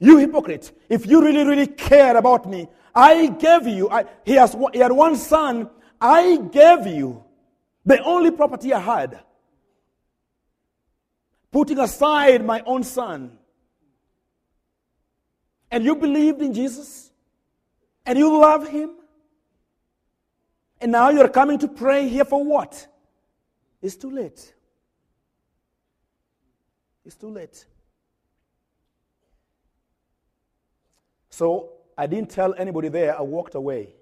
[0.00, 0.72] You hypocrite.
[0.88, 4.90] If you really, really care about me, I gave you, I, he, has, he had
[4.90, 7.22] one son, I gave you
[7.86, 9.20] the only property I had.
[11.52, 13.38] Putting aside my own son.
[15.70, 17.10] And you believed in Jesus?
[18.04, 18.90] And you love him?
[20.80, 22.88] And now you're coming to pray here for what?
[23.80, 24.54] It's too late.
[27.04, 27.64] It's too late.
[31.30, 33.16] So I didn't tell anybody there.
[33.16, 33.94] I walked away.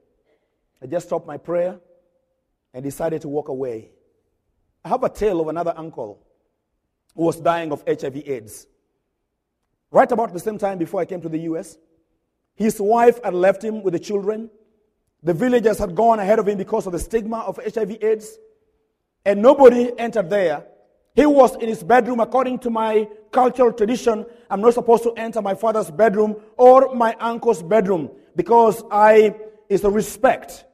[0.80, 1.78] I just stopped my prayer
[2.72, 3.90] and decided to walk away.
[4.84, 6.26] I have a tale of another uncle
[7.14, 8.66] was dying of HIV/AIDS.
[9.90, 11.78] Right about the same time before I came to the US,
[12.54, 14.50] his wife had left him with the children.
[15.22, 18.38] The villagers had gone ahead of him because of the stigma of HIV/AIDS,
[19.24, 20.66] and nobody entered there
[21.14, 22.20] he was in his bedroom.
[22.20, 27.16] According to my cultural tradition, I'm not supposed to enter my father's bedroom or my
[27.20, 29.34] uncle's bedroom because I
[29.68, 30.64] is a respect.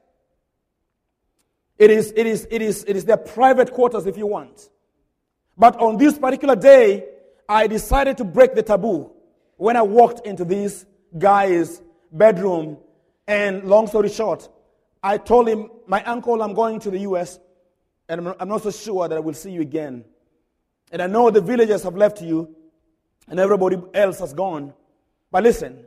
[1.78, 4.70] It is, it is, it is, it is their private quarters if you want.
[5.56, 7.04] But on this particular day,
[7.48, 9.10] I decided to break the taboo
[9.56, 10.84] when I walked into this
[11.16, 11.80] guy's
[12.12, 12.78] bedroom.
[13.26, 14.48] And long story short,
[15.02, 17.38] I told him, My uncle, I'm going to the US,
[18.08, 20.04] and I'm not so sure that I will see you again.
[20.92, 22.54] And I know the villagers have left you
[23.28, 24.72] and everybody else has gone.
[25.30, 25.84] But listen,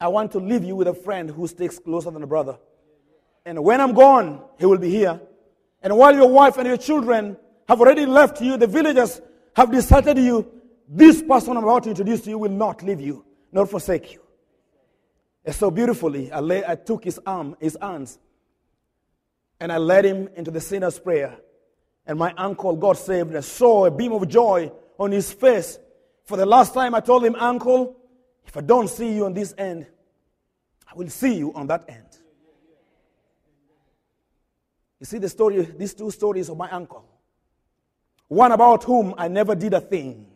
[0.00, 2.58] I want to leave you with a friend who sticks closer than a brother.
[3.44, 5.20] And when I'm gone, he will be here.
[5.82, 7.36] And while your wife and your children
[7.68, 9.20] have already left you, the villagers
[9.54, 10.50] have deserted you,
[10.88, 14.22] this person I'm about to introduce to you will not leave you, nor forsake you.
[15.44, 18.18] And so beautifully, I, lay, I took his arm, his hands,
[19.60, 21.36] and I led him into the sinner's prayer.
[22.06, 23.36] And my uncle got saved.
[23.36, 25.78] I saw a beam of joy on his face.
[26.24, 27.96] For the last time, I told him, Uncle,
[28.46, 29.86] if I don't see you on this end,
[30.90, 32.06] I will see you on that end.
[35.00, 37.04] You see the story, these two stories of my uncle.
[38.28, 40.26] One about whom I never did a thing.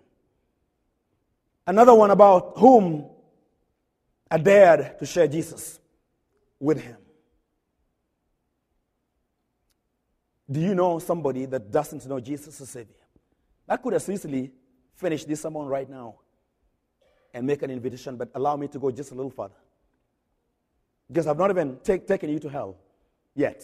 [1.66, 3.06] Another one about whom
[4.30, 5.78] I dared to share Jesus
[6.58, 6.96] with him.
[10.50, 12.94] Do you know somebody that doesn't know Jesus as Savior?
[13.68, 14.50] I could have easily
[14.94, 16.16] finished this sermon right now
[17.32, 19.54] and make an invitation, but allow me to go just a little further.
[21.08, 22.76] Because I've not even take, taken you to hell
[23.34, 23.62] yet.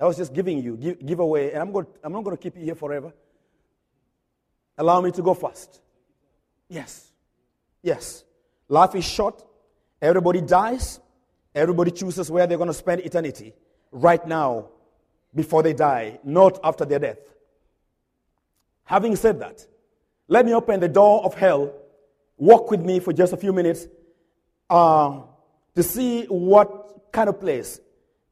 [0.00, 2.42] I was just giving you, give, give away, and I'm, going, I'm not going to
[2.42, 3.12] keep you here forever.
[4.78, 5.80] Allow me to go first.
[6.68, 7.10] Yes.
[7.82, 8.24] Yes.
[8.68, 9.44] Life is short.
[10.00, 11.00] Everybody dies.
[11.54, 13.52] Everybody chooses where they're going to spend eternity.
[13.90, 14.68] Right now,
[15.34, 17.18] before they die, not after their death.
[18.84, 19.66] Having said that,
[20.28, 21.72] let me open the door of hell.
[22.36, 23.86] Walk with me for just a few minutes
[24.70, 25.20] uh,
[25.74, 27.80] to see what kind of place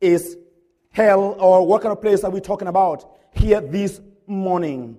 [0.00, 0.36] is
[0.90, 4.98] hell or what kind of place are we talking about here this morning.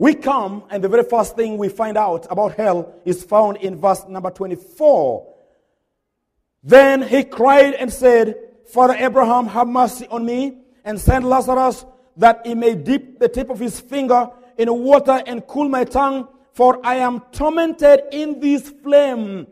[0.00, 3.80] We come, and the very first thing we find out about hell is found in
[3.80, 5.34] verse number 24.
[6.62, 8.36] Then he cried and said,
[8.68, 11.84] Father Abraham, have mercy on me, and send Lazarus
[12.16, 16.28] that he may dip the tip of his finger in water and cool my tongue,
[16.52, 19.48] for I am tormented in this flame.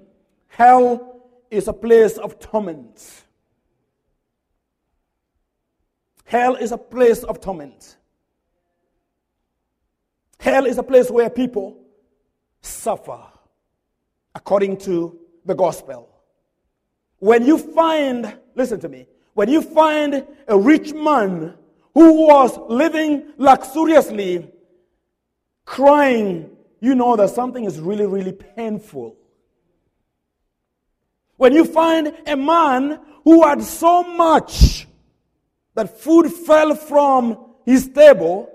[0.47, 3.25] Hell is a place of torment.
[6.25, 7.97] Hell is a place of torment.
[10.47, 11.77] Hell is a place where people
[12.61, 13.19] suffer
[14.33, 16.09] according to the gospel.
[17.19, 21.55] When you find, listen to me, when you find a rich man
[21.95, 24.49] who was living luxuriously,
[25.65, 29.17] crying, you know that something is really, really painful.
[31.39, 34.87] When you find a man who had so much
[35.75, 38.49] that food fell from his table,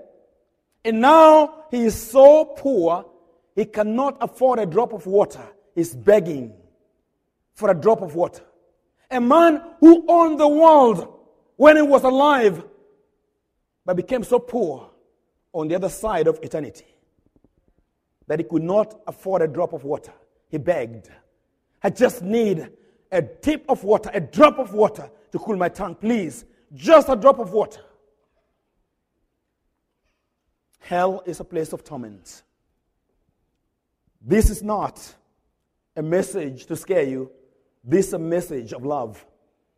[0.86, 3.06] and now he is so poor,
[3.56, 5.42] he cannot afford a drop of water.
[5.74, 6.52] He's begging
[7.54, 8.42] for a drop of water.
[9.10, 11.18] A man who owned the world
[11.56, 12.62] when he was alive,
[13.86, 14.90] but became so poor
[15.54, 16.84] on the other side of eternity
[18.26, 20.12] that he could not afford a drop of water.
[20.50, 21.08] He begged.
[21.82, 22.70] I just need
[23.10, 26.44] a tip of water, a drop of water to cool my tongue, please.
[26.74, 27.80] Just a drop of water.
[30.82, 32.42] Hell is a place of torment.
[34.20, 35.14] This is not
[35.96, 37.30] a message to scare you.
[37.84, 39.24] This is a message of love.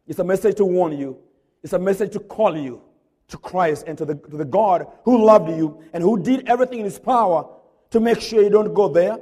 [0.06, 1.18] It's a message to warn you.
[1.62, 2.82] It's a message to call you
[3.28, 6.78] to Christ and to the, to the God who loved you and who did everything
[6.80, 7.48] in his power
[7.90, 9.18] to make sure you don't go there.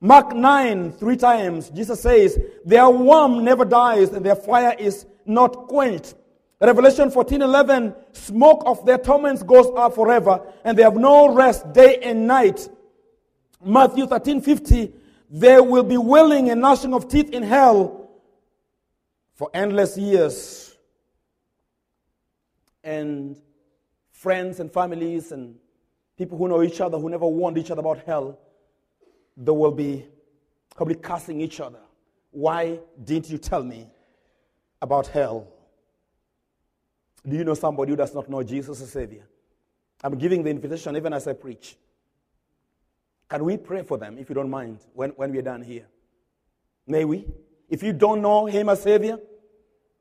[0.00, 5.68] Mark 9, three times, Jesus says, Their worm never dies and their fire is not
[5.68, 6.14] quenched.
[6.60, 11.72] Revelation 14 11, smoke of their torments goes up forever, and they have no rest
[11.72, 12.68] day and night.
[13.64, 14.92] Matthew 13 50,
[15.30, 18.10] there will be wailing and gnashing of teeth in hell
[19.34, 20.76] for endless years.
[22.84, 23.40] And
[24.12, 25.56] friends and families and
[26.18, 28.38] people who know each other, who never warned each other about hell,
[29.34, 30.06] they will be
[30.76, 31.80] probably cursing each other.
[32.30, 33.88] Why didn't you tell me
[34.82, 35.48] about hell?
[37.26, 39.24] Do you know somebody who does not know Jesus as Savior?
[40.02, 41.76] I'm giving the invitation even as I preach.
[43.28, 45.86] Can we pray for them, if you don't mind, when, when we're done here?
[46.86, 47.26] May we?
[47.68, 49.18] If you don't know Him as Savior,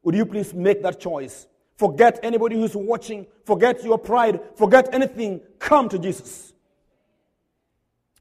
[0.01, 1.47] would you please make that choice?
[1.77, 3.27] Forget anybody who's watching.
[3.45, 4.41] Forget your pride.
[4.55, 5.41] Forget anything.
[5.59, 6.53] Come to Jesus.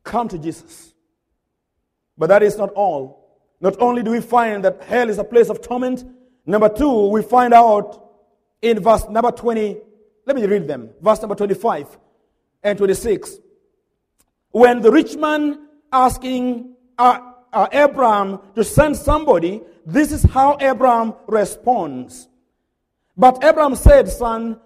[0.04, 0.92] Come to Jesus.
[2.16, 3.40] But that is not all.
[3.60, 6.04] Not only do we find that hell is a place of torment,
[6.46, 8.07] number two, we find out
[8.62, 9.76] in verse number 20.
[10.26, 10.90] Let me read them.
[11.00, 11.98] Verse number 25
[12.62, 13.38] and 26.
[14.50, 17.20] When the rich man asking uh,
[17.52, 22.28] uh, Abraham to send somebody, this is how Abraham responds.
[23.16, 24.60] But Abraham said, Son,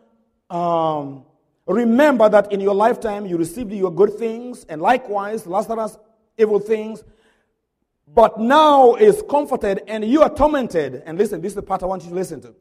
[0.50, 1.24] um,
[1.66, 5.96] remember that in your lifetime you received your good things, and likewise Lazarus
[6.36, 7.02] evil things.
[8.06, 11.02] But now is comforted, and you are tormented.
[11.06, 12.54] And listen, this is the part I want you to listen to.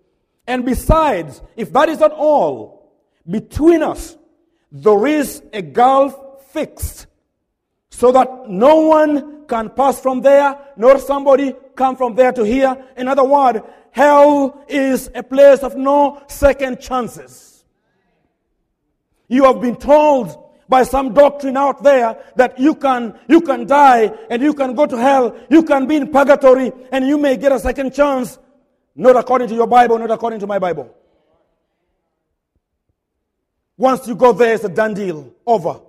[0.47, 2.91] And besides, if that is not all,
[3.29, 4.17] between us
[4.71, 6.15] there is a gulf
[6.51, 7.07] fixed,
[7.89, 12.75] so that no one can pass from there, nor somebody come from there to here.
[12.95, 13.59] In other words,
[13.91, 17.65] hell is a place of no second chances.
[19.27, 20.37] You have been told
[20.69, 24.85] by some doctrine out there that you can, you can die and you can go
[24.85, 28.39] to hell, you can be in purgatory and you may get a second chance.
[28.95, 30.93] Not according to your Bible, not according to my Bible.
[33.77, 35.33] Once you go there, it's a done deal.
[35.45, 35.79] Over.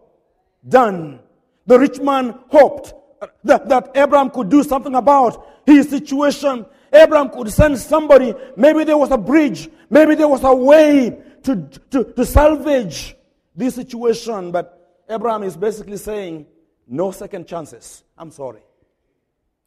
[0.66, 1.20] Done.
[1.66, 6.64] The rich man hoped uh, that, that Abraham could do something about his situation.
[6.92, 8.34] Abraham could send somebody.
[8.56, 9.68] Maybe there was a bridge.
[9.90, 13.16] Maybe there was a way to, to, to salvage
[13.54, 14.52] this situation.
[14.52, 16.46] But Abraham is basically saying,
[16.88, 18.04] no second chances.
[18.16, 18.62] I'm sorry.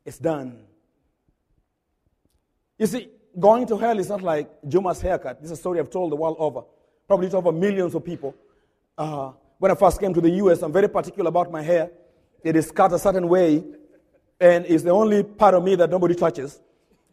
[0.05, 0.59] It's done.
[2.77, 3.09] You see,
[3.39, 5.41] going to hell is not like Juma's haircut.
[5.41, 6.61] This is a story I've told the world over,
[7.07, 8.35] probably to over millions of people.
[8.97, 11.91] Uh, when I first came to the US, I'm very particular about my hair.
[12.43, 13.63] It is cut a certain way,
[14.39, 16.59] and it's the only part of me that nobody touches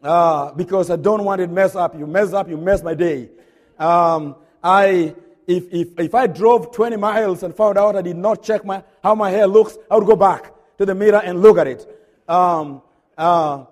[0.03, 1.99] uh, because I don't want it mess up.
[1.99, 3.31] You mess up, you mess my day.
[3.79, 5.15] Um, I,
[5.47, 8.83] if, if, if I drove 20 miles and found out I did not check my,
[9.03, 11.87] how my hair looks, I would go back to the mirror and look at it.
[12.29, 12.83] Um,
[13.17, 13.65] uh,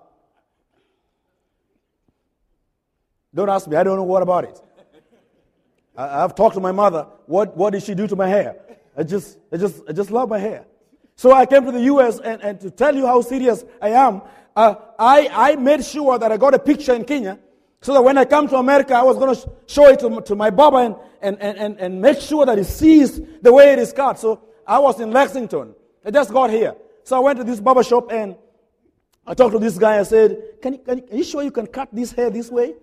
[3.33, 4.61] don't ask me, I don't know what about it.
[5.95, 7.07] I, I've talked to my mother.
[7.25, 8.55] What, what did she do to my hair?
[8.97, 10.65] I just, I just, I just love my hair.
[11.15, 14.21] So I came to the US and, and to tell you how serious I am,
[14.55, 17.39] uh, I, I made sure that I got a picture in Kenya
[17.81, 20.35] so that when I come to America, I was going to show it to, to
[20.35, 23.93] my Baba and, and, and, and make sure that he sees the way it is
[23.93, 24.19] cut.
[24.19, 25.73] So I was in Lexington.
[26.05, 26.75] I just got here.
[27.03, 28.35] So I went to this barber shop and
[29.25, 29.99] I talked to this guy.
[29.99, 32.49] I said, can you, can you, Are you sure you can cut this hair this
[32.49, 32.75] way?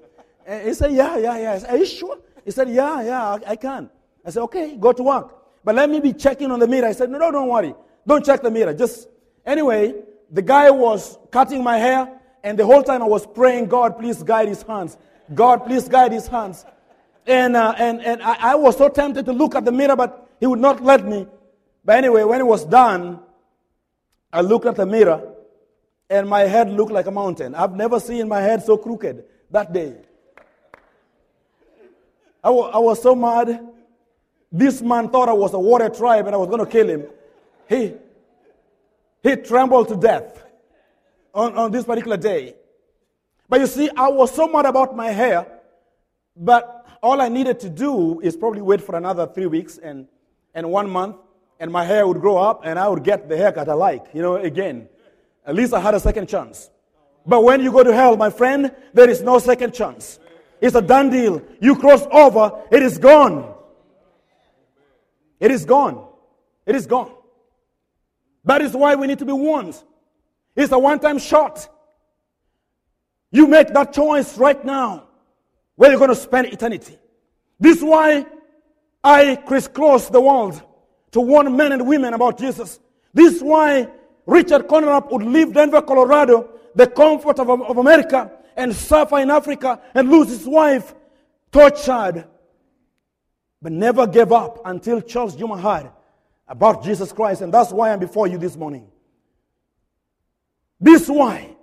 [0.48, 1.58] And he said, Yeah, yeah, yeah.
[1.58, 2.18] Said, Are you sure?
[2.44, 3.90] He said, Yeah, yeah, I, I can.
[4.24, 5.34] I said, Okay, go to work.
[5.62, 6.88] But let me be checking on the mirror.
[6.88, 7.74] I said, No, no, don't worry.
[8.06, 8.72] Don't check the mirror.
[8.72, 9.08] Just,
[9.44, 9.94] anyway,
[10.30, 14.22] the guy was cutting my hair, and the whole time I was praying, God, please
[14.22, 14.96] guide his hands.
[15.34, 16.64] God, please guide his hands.
[17.26, 20.30] And, uh, and, and I, I was so tempted to look at the mirror, but
[20.40, 21.26] he would not let me.
[21.84, 23.20] But anyway, when it was done,
[24.32, 25.34] I looked at the mirror,
[26.08, 27.54] and my head looked like a mountain.
[27.54, 29.96] I've never seen my head so crooked that day.
[32.42, 33.66] I was, so mad.
[34.50, 37.06] This man thought I was a warrior tribe and I was going to kill him.
[37.68, 37.94] He,
[39.22, 40.44] he trembled to death
[41.34, 42.54] on, on this particular day.
[43.48, 45.46] But you see, I was so mad about my hair,
[46.36, 50.06] but all I needed to do is probably wait for another three weeks and,
[50.54, 51.16] and one month,
[51.60, 54.22] and my hair would grow up and I would get the haircut I like, you
[54.22, 54.88] know, again.
[55.46, 56.70] At least I had a second chance.
[57.26, 60.18] But when you go to hell, my friend, there is no second chance.
[60.60, 61.42] It's a done deal.
[61.60, 63.54] You cross over, it is gone.
[65.40, 66.06] It is gone.
[66.66, 67.12] It is gone.
[68.44, 69.80] That is why we need to be warned.
[70.56, 71.68] It's a one time shot.
[73.30, 75.08] You make that choice right now
[75.76, 76.98] where you're going to spend eternity.
[77.60, 78.26] This is why
[79.04, 80.62] I crisscross the world
[81.12, 82.80] to warn men and women about Jesus.
[83.14, 83.88] This is why
[84.26, 89.80] Richard Conrad would leave Denver, Colorado, the comfort of, of America, and suffer in Africa
[89.94, 90.94] and lose his wife,
[91.50, 92.26] tortured,
[93.62, 95.90] but never gave up until Charles Juma had
[96.46, 98.90] about Jesus Christ, and that's why I'm before you this morning.
[100.80, 101.56] This why,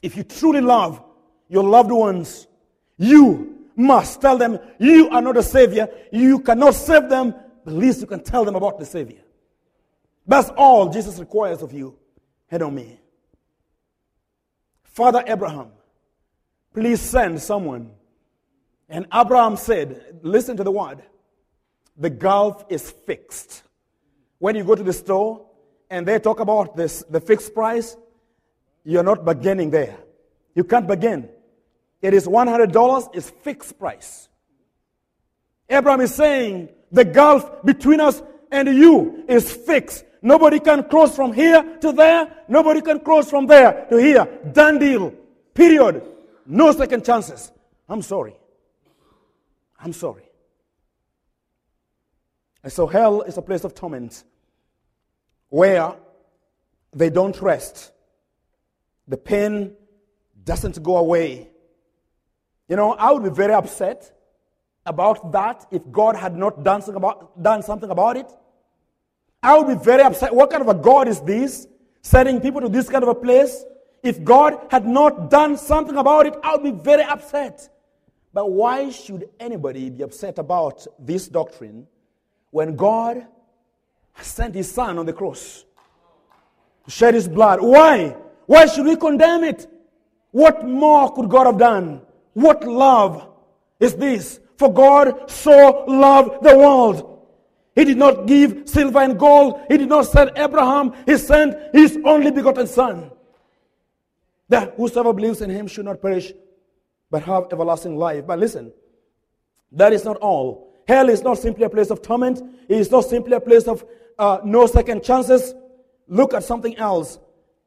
[0.00, 1.02] if you truly love
[1.48, 2.46] your loved ones,
[2.96, 5.88] you must tell them you are not a savior.
[6.12, 9.22] You cannot save them, the least you can tell them about the savior.
[10.26, 11.98] That's all Jesus requires of you.
[12.46, 13.00] Head on me.
[14.94, 15.72] Father Abraham,
[16.72, 17.90] please send someone.
[18.88, 21.02] And Abraham said, Listen to the word
[21.96, 23.62] the gulf is fixed.
[24.38, 25.46] When you go to the store
[25.90, 27.96] and they talk about this, the fixed price,
[28.84, 29.96] you're not beginning there.
[30.54, 31.28] You can't begin.
[32.02, 34.28] It is $100, it's fixed price.
[35.70, 40.04] Abraham is saying the gulf between us and you is fixed.
[40.24, 42.44] Nobody can cross from here to there.
[42.48, 44.26] Nobody can cross from there to here.
[44.54, 45.10] Done deal.
[45.52, 46.02] Period.
[46.46, 47.52] No second chances.
[47.86, 48.34] I'm sorry.
[49.78, 50.22] I'm sorry.
[52.62, 54.24] And so hell is a place of torment
[55.50, 55.94] where
[56.94, 57.92] they don't rest.
[59.06, 59.76] The pain
[60.42, 61.50] doesn't go away.
[62.66, 64.10] You know, I would be very upset
[64.86, 68.32] about that if God had not done something about, done something about it.
[69.44, 70.34] I would be very upset.
[70.34, 71.68] What kind of a God is this?
[72.02, 73.64] Sending people to this kind of a place?
[74.02, 77.68] If God had not done something about it, I would be very upset.
[78.32, 81.86] But why should anybody be upset about this doctrine
[82.50, 83.26] when God
[84.22, 85.64] sent his son on the cross
[86.84, 87.60] to shed his blood.
[87.60, 88.16] Why?
[88.46, 89.66] Why should we condemn it?
[90.30, 92.02] What more could God have done?
[92.32, 93.28] What love
[93.80, 94.40] is this?
[94.56, 97.13] For God so loved the world.
[97.74, 99.60] He did not give silver and gold.
[99.68, 100.92] He did not send Abraham.
[101.06, 103.10] He sent his only begotten son.
[104.48, 106.32] That whosoever believes in him should not perish,
[107.10, 108.26] but have everlasting life.
[108.26, 108.72] But listen,
[109.72, 110.72] that is not all.
[110.86, 112.42] Hell is not simply a place of torment.
[112.68, 113.84] It is not simply a place of
[114.18, 115.54] uh, no second chances.
[116.06, 117.18] Look at something else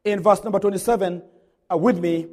[0.05, 1.22] in verse number 27
[1.70, 2.28] uh, with me.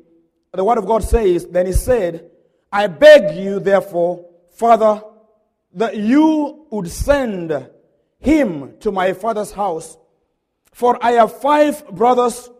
[0.53, 2.31] The word of God says, Then he said,
[2.70, 5.03] I beg you, therefore, Father,
[5.75, 7.68] that you would send
[8.18, 9.97] him to my father's house.
[10.72, 12.51] For I have five brothers,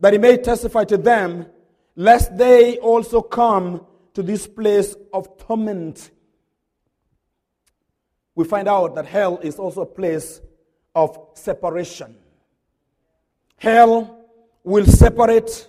[0.00, 1.46] that he may testify to them,
[1.96, 3.84] lest they also come
[4.14, 6.10] to this place of torment.
[8.34, 10.40] We find out that hell is also a place
[10.94, 12.16] of separation.
[13.56, 14.24] Hell
[14.62, 15.68] will separate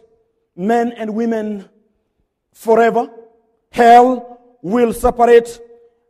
[0.55, 1.67] men and women
[2.53, 3.09] forever.
[3.71, 5.59] Hell will separate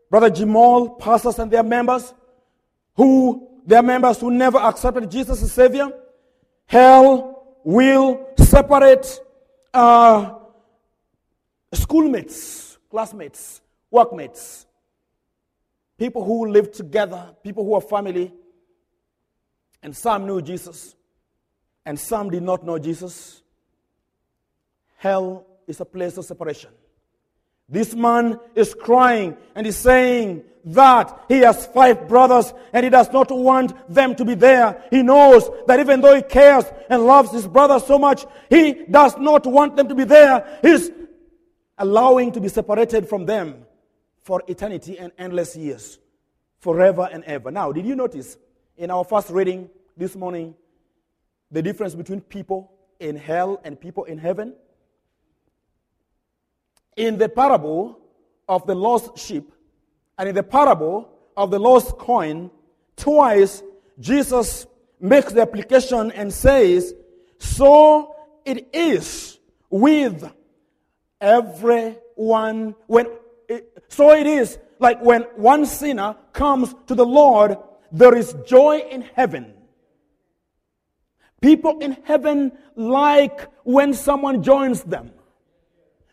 [0.10, 2.14] Brother Jamal, pastors and their members,
[2.95, 5.91] who their members who never accepted Jesus as Savior.
[6.66, 9.20] Hell will separate
[9.74, 10.34] uh,
[11.74, 14.66] schoolmates, classmates, workmates,
[15.97, 18.34] people who live together, people who are family,
[19.84, 20.95] and some knew Jesus,
[21.86, 23.43] and some did not know Jesus.
[24.97, 26.72] Hell is a place of separation.
[27.70, 33.11] This man is crying and he's saying that he has five brothers and he does
[33.11, 34.84] not want them to be there.
[34.89, 39.17] He knows that even though he cares and loves his brothers so much, he does
[39.17, 40.59] not want them to be there.
[40.61, 40.89] He's
[41.78, 43.65] allowing to be separated from them
[44.24, 45.97] for eternity and endless years,
[46.59, 47.51] forever and ever.
[47.51, 48.38] Now, did you notice
[48.78, 50.55] in our first reading this morning
[51.51, 54.55] the difference between people in hell and people in heaven?
[56.96, 58.00] In the parable
[58.48, 59.52] of the lost sheep
[60.18, 62.52] and in the parable of the lost coin,
[62.98, 63.64] twice
[64.00, 64.68] Jesus
[65.00, 66.94] makes the application and says,
[67.38, 68.16] So
[68.46, 70.30] it is with
[71.22, 72.76] everyone.
[72.88, 73.08] When
[73.48, 77.58] it, so it is like when one sinner comes to the Lord,
[77.92, 79.54] there is joy in heaven.
[81.42, 85.12] People in heaven like when someone joins them.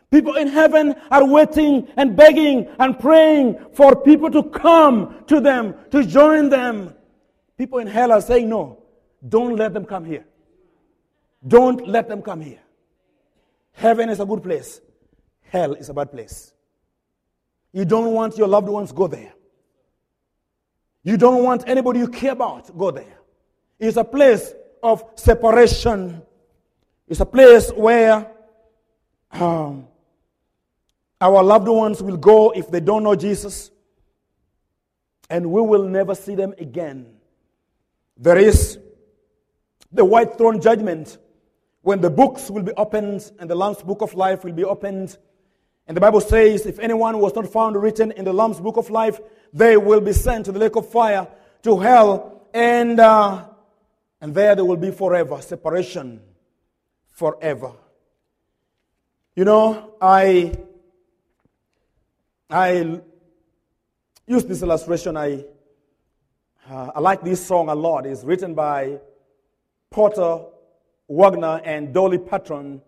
[0.09, 5.75] People in heaven are waiting and begging and praying for people to come to them,
[5.91, 6.93] to join them.
[7.57, 8.83] People in hell are saying, No,
[9.27, 10.25] don't let them come here.
[11.45, 12.61] Don't let them come here.
[13.73, 14.79] Heaven is a good place,
[15.41, 16.53] hell is a bad place.
[17.73, 19.33] You don't want your loved ones go there.
[21.03, 23.19] You don't want anybody you care about go there.
[23.77, 26.21] It's a place of separation.
[27.07, 28.31] It's a place where
[29.31, 29.87] um,
[31.19, 33.71] our loved ones will go if they don't know Jesus,
[35.29, 37.07] and we will never see them again.
[38.17, 38.79] There is
[39.91, 41.17] the white throne judgment
[41.81, 45.17] when the books will be opened and the Lamb's book of life will be opened.
[45.87, 48.89] And the Bible says, if anyone was not found written in the Lamb's book of
[48.89, 49.19] life,
[49.53, 51.27] they will be sent to the lake of fire,
[51.63, 53.45] to hell, and, uh,
[54.19, 56.21] and there they will be forever, separation
[57.11, 57.71] forever.
[59.35, 60.57] You know, I
[62.49, 63.01] I
[64.25, 65.17] use this illustration.
[65.17, 65.43] I,
[66.69, 68.05] uh, I like this song a lot.
[68.05, 68.99] It's written by
[69.91, 70.45] Porter
[71.07, 72.81] Wagoner and Dolly Parton.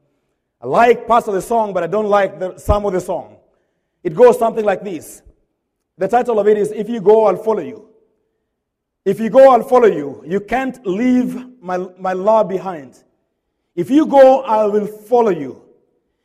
[0.61, 3.37] I like parts of the song, but I don't like the, some of the song.
[4.03, 5.21] It goes something like this.
[5.97, 7.89] The title of it is If You Go, I'll Follow You.
[9.05, 10.23] If you go, I'll follow you.
[10.27, 13.01] You can't leave my, my law behind.
[13.75, 15.63] If you go, I will follow you.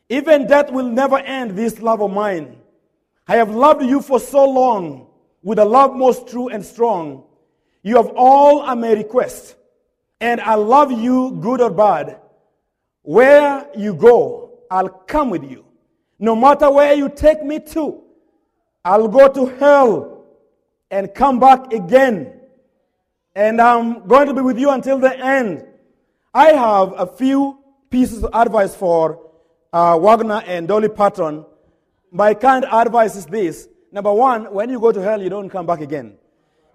[0.08, 2.56] Even death will never end this love of mine.
[3.26, 5.06] I have loved you for so long
[5.42, 7.24] with a love most true and strong.
[7.82, 9.56] You have all I may request,
[10.20, 12.20] and I love you, good or bad.
[13.02, 15.64] Where you go, I'll come with you.
[16.18, 18.02] No matter where you take me to,
[18.84, 20.24] I'll go to hell
[20.90, 22.40] and come back again.
[23.34, 25.66] And I'm going to be with you until the end.
[26.32, 27.58] I have a few
[27.90, 29.30] pieces of advice for
[29.72, 31.44] uh, Wagoner and Dolly Parton
[32.14, 33.68] my kind advice is this.
[33.90, 36.16] Number one, when you go to hell, you don't come back again.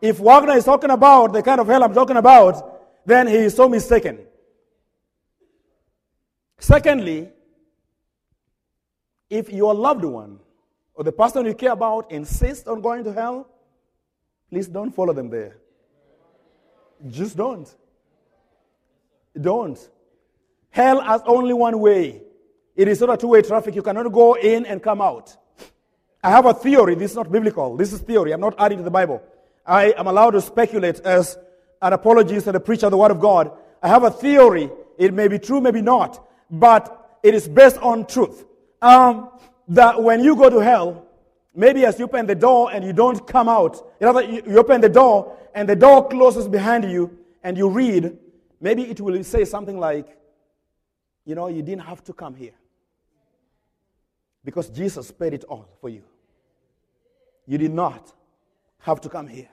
[0.02, 3.56] If Wagoner is talking about the kind of hell I'm talking about, then he is
[3.56, 4.20] so mistaken.
[6.58, 7.30] Secondly,
[9.30, 10.40] if your loved one
[10.94, 13.48] or the person you care about insists on going to hell,
[14.50, 15.56] please don't follow them there.
[17.08, 17.74] Just don't.
[19.40, 19.80] Don't.
[20.70, 22.24] Hell has only one way.
[22.80, 23.76] It is not a two way traffic.
[23.76, 25.36] You cannot go in and come out.
[26.24, 26.96] I have a theory.
[26.96, 27.76] This is not biblical.
[27.76, 28.32] This is theory.
[28.32, 29.22] I'm not adding to the Bible.
[29.66, 31.38] I am allowed to speculate as
[31.82, 33.52] an apologist and a preacher of the Word of God.
[33.84, 34.70] I have a theory.
[34.98, 38.46] It may be true, maybe not, but it is based on truth.
[38.82, 39.30] Um,
[39.68, 41.06] that when you go to hell,
[41.54, 44.80] maybe as you open the door and you don't come out, you, know, you open
[44.80, 48.18] the door and the door closes behind you and you read,
[48.62, 50.18] maybe it will say something like,
[51.26, 52.54] you know, you didn't have to come here.
[54.50, 56.02] Because Jesus paid it all for you.
[57.46, 58.12] You did not
[58.80, 59.52] have to come here.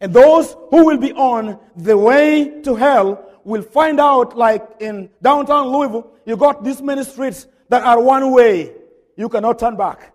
[0.00, 5.10] And those who will be on the way to hell will find out, like in
[5.20, 8.72] downtown Louisville, you got this many streets, that are one way,
[9.14, 10.14] you cannot turn back.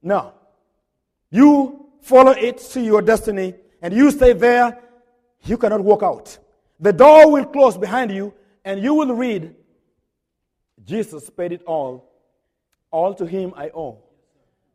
[0.00, 0.32] No.
[1.32, 4.78] You follow it to your destiny and you stay there,
[5.42, 6.38] you cannot walk out.
[6.78, 8.32] The door will close behind you
[8.64, 9.52] and you will read,
[10.84, 12.05] Jesus paid it all.
[12.96, 13.98] All to him I owe.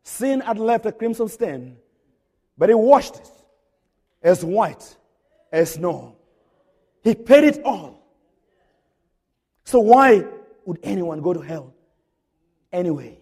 [0.04, 1.76] Sin had left a crimson stain,
[2.56, 3.32] but he washed it
[4.22, 4.96] as white
[5.52, 6.18] as snow.
[7.04, 8.00] He paid it all.
[9.64, 10.24] So why
[10.66, 11.74] would anyone go to hell
[12.72, 13.18] anyway?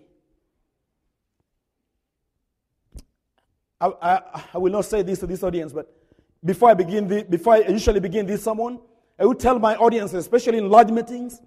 [3.79, 5.89] I, I, I, will not say this to this audience, but
[6.43, 8.81] before I begin, the, before I usually begin this sermon,
[9.17, 11.39] I will tell my audience, especially in large meetings,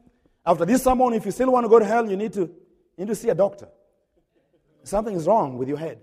[0.46, 2.50] after this sermon, if you still want to go to hell, you need to,
[3.02, 3.66] you need to see a doctor.
[4.84, 5.98] Something is wrong with your head.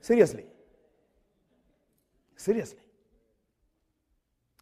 [0.00, 0.44] Seriously.
[2.36, 2.78] Seriously.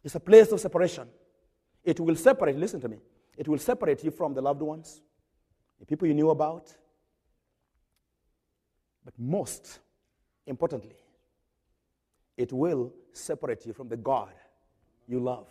[0.03, 1.07] It's a place of separation.
[1.83, 2.97] It will separate, listen to me,
[3.37, 5.03] it will separate you from the loved ones,
[5.79, 6.75] the people you knew about.
[9.05, 9.81] But most
[10.47, 10.97] importantly,
[12.37, 14.33] it will separate you from the God
[15.07, 15.45] you love.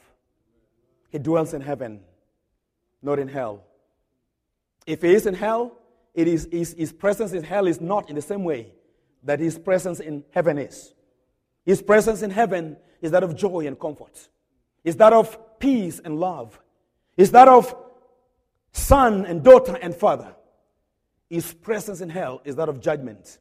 [1.11, 2.01] He dwells in heaven,
[3.01, 3.63] not in hell.
[4.89, 5.77] If he is in hell,
[6.15, 8.73] it is, his, his presence in hell is not in the same way
[9.23, 10.95] that his presence in heaven is.
[11.65, 14.29] His presence in heaven is that of joy and comfort,
[14.85, 16.59] is that of peace and love,
[17.17, 17.75] is that of
[18.73, 20.35] son and daughter and father.
[21.29, 23.39] His presence in hell is that of judgment.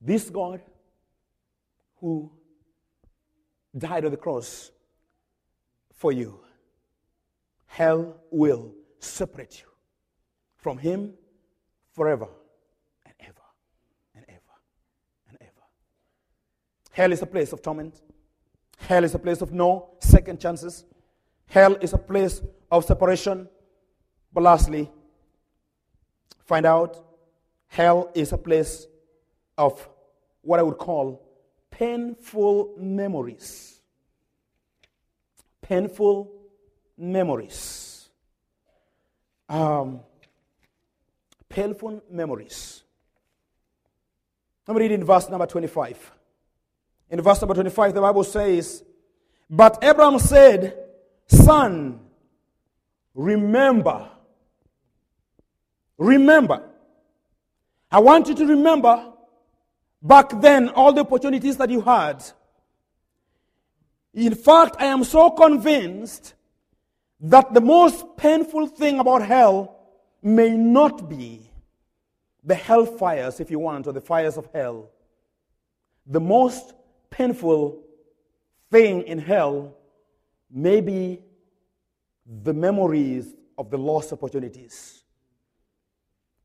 [0.00, 0.60] This God
[2.00, 2.30] who
[3.76, 4.70] died on the cross
[5.94, 6.38] for you,
[7.66, 8.72] hell will
[9.04, 9.68] separate you
[10.56, 11.14] from Him
[11.92, 12.28] forever
[13.04, 13.46] and ever
[14.14, 14.54] and ever
[15.28, 15.62] and ever.
[16.90, 18.00] Hell is a place of torment.
[18.78, 20.84] Hell is a place of no second chances.
[21.46, 23.48] Hell is a place of separation.
[24.32, 24.90] But lastly,
[26.44, 27.04] find out
[27.68, 28.86] hell is a place
[29.56, 29.88] of
[30.42, 31.22] what I would call
[31.70, 33.80] painful memories.
[35.62, 36.30] Painful
[36.98, 37.93] memories
[39.48, 40.00] um,
[41.48, 42.82] painful memories.
[44.66, 46.12] Let me read in verse number 25.
[47.10, 48.82] In verse number 25, the Bible says,
[49.48, 50.76] But Abraham said,
[51.26, 52.00] Son,
[53.14, 54.08] remember.
[55.98, 56.62] Remember.
[57.90, 59.12] I want you to remember
[60.02, 62.24] back then all the opportunities that you had.
[64.12, 66.34] In fact, I am so convinced
[67.24, 69.80] that the most painful thing about hell
[70.22, 71.50] may not be
[72.44, 74.90] the hell fires, if you want, or the fires of hell.
[76.06, 76.74] The most
[77.08, 77.82] painful
[78.70, 79.74] thing in hell
[80.50, 81.20] may be
[82.42, 85.02] the memories of the lost opportunities.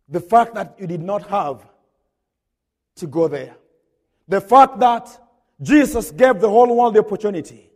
[0.07, 1.67] The fact that you did not have
[2.95, 3.57] to go there.
[4.29, 5.09] The fact that
[5.61, 7.69] Jesus gave the whole world the opportunity.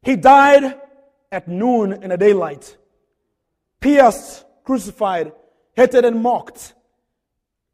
[0.00, 0.80] He died
[1.32, 2.76] at noon in the daylight,
[3.80, 5.32] pierced, crucified,
[5.74, 6.74] hated, and mocked.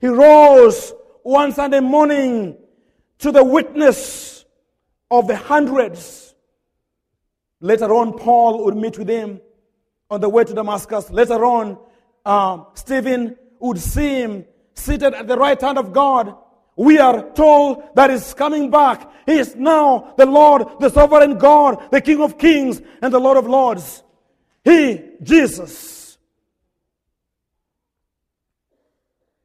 [0.01, 0.95] He rose
[1.25, 2.57] one Sunday morning
[3.19, 4.45] to the witness
[5.11, 6.35] of the hundreds.
[7.61, 9.41] Later on, Paul would meet with him
[10.09, 11.11] on the way to Damascus.
[11.11, 11.79] Later on,
[12.25, 14.45] um, Stephen would see him
[14.75, 16.37] seated at the right hand of God
[16.79, 19.11] we are told that He's coming back.
[19.27, 23.37] He is now the Lord, the sovereign God, the King of kings, and the Lord
[23.37, 24.05] of lords.
[24.65, 26.19] He, Jesus,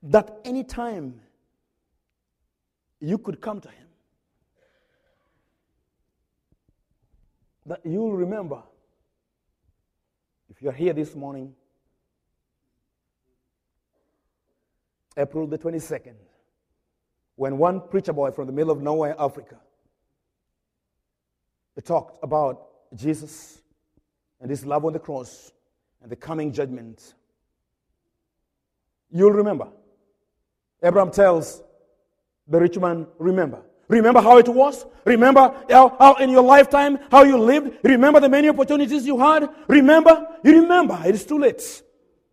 [0.03, 1.21] that any time
[2.99, 3.87] you could come to Him,
[7.65, 8.61] that you'll remember.
[10.51, 11.55] If you're here this morning,
[15.17, 16.13] April the 22nd,
[17.35, 19.57] when one preacher boy from the middle of nowhere, Africa,
[21.83, 23.61] talked about Jesus
[24.39, 25.51] and his love on the cross
[26.01, 27.15] and the coming judgment.
[29.09, 29.67] You'll remember.
[30.83, 31.63] Abraham tells
[32.47, 33.61] the rich man, remember.
[33.87, 34.85] Remember how it was?
[35.05, 37.77] Remember how, how, in your lifetime, how you lived?
[37.83, 39.49] Remember the many opportunities you had?
[39.67, 40.27] Remember?
[40.43, 40.99] You remember.
[41.05, 41.83] It is too late.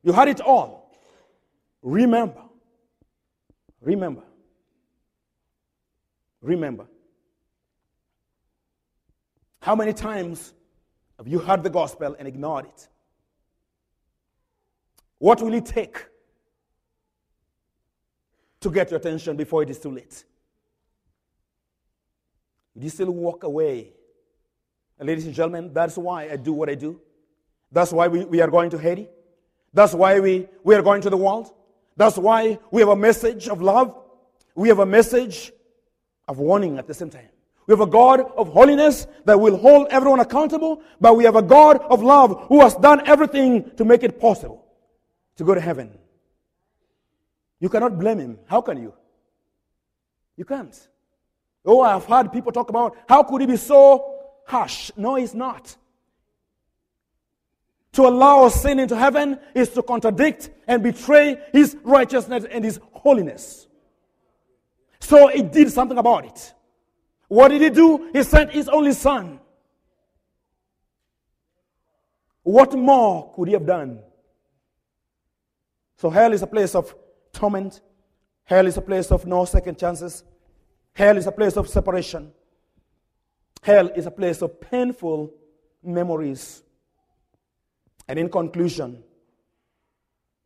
[0.03, 0.93] You had it all.
[1.83, 2.43] Remember.
[3.81, 4.23] Remember.
[6.43, 6.87] Remember.
[9.61, 10.55] How many times
[11.19, 12.89] have you heard the gospel and ignored it?
[15.19, 16.07] What will it take
[18.61, 20.25] to get your attention before it is too late?
[22.77, 23.93] Do you still walk away?
[24.99, 27.01] And ladies and gentlemen, that's why I do what I do.
[27.71, 29.09] That's why we, we are going to Haiti.
[29.75, 31.53] That's why we, we are going to the world.
[31.97, 33.95] That's why we have a message of love.
[34.55, 35.53] We have a message
[36.31, 37.29] of warning at the same time.
[37.67, 41.43] We have a God of holiness that will hold everyone accountable, but we have a
[41.43, 44.65] God of love who has done everything to make it possible
[45.37, 45.99] to go to heaven.
[47.59, 48.39] You cannot blame him.
[48.47, 48.95] How can you?
[50.37, 50.89] You can't.
[51.67, 54.15] Oh, I've heard people talk about how could he be so
[54.47, 54.91] harsh?
[54.97, 55.77] No, he's not.
[57.95, 63.67] To allow sin into heaven is to contradict and betray his righteousness and his holiness.
[65.01, 66.55] So he did something about it.
[67.29, 68.11] What did he do?
[68.13, 69.41] He sent his only son.
[72.43, 74.01] What more could he have done?
[75.97, 76.95] So hell is a place of
[77.33, 77.81] torment.
[78.45, 80.25] Hell is a place of no second chances.
[80.93, 82.33] Hell is a place of separation.
[83.63, 85.33] Hell is a place of painful
[85.83, 86.63] memories.
[88.09, 89.05] And in conclusion,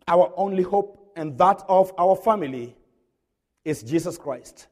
[0.06, 2.76] our only hope and that of our family
[3.64, 4.68] is Jesus Christ.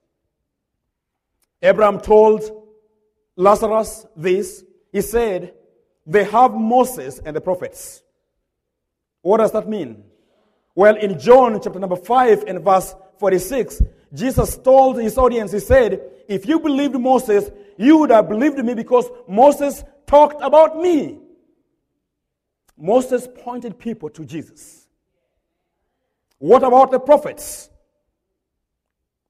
[1.62, 2.42] Abraham told
[3.36, 4.64] Lazarus this.
[4.90, 5.54] He said,
[6.06, 8.02] They have Moses and the prophets.
[9.22, 10.04] What does that mean?
[10.74, 13.82] Well, in John chapter number 5 and verse 46,
[14.12, 18.74] Jesus told his audience, He said, If you believed Moses, you would have believed me
[18.74, 21.18] because Moses talked about me.
[22.76, 24.88] Moses pointed people to Jesus.
[26.38, 27.70] What about the prophets?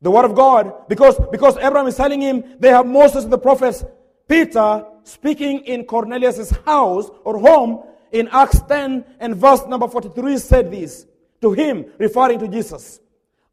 [0.02, 3.38] The word of God, because, because Abraham is telling him they have Moses and the
[3.38, 3.84] prophets.
[4.28, 10.70] Peter, speaking in Cornelius' house or home in Acts 10 and verse number 43, said
[10.72, 11.06] this
[11.40, 13.00] to him, referring to Jesus.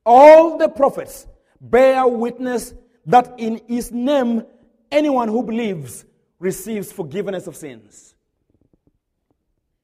[0.05, 1.27] All the prophets
[1.61, 2.73] bear witness
[3.05, 4.43] that in his name
[4.91, 6.05] anyone who believes
[6.39, 8.15] receives forgiveness of sins.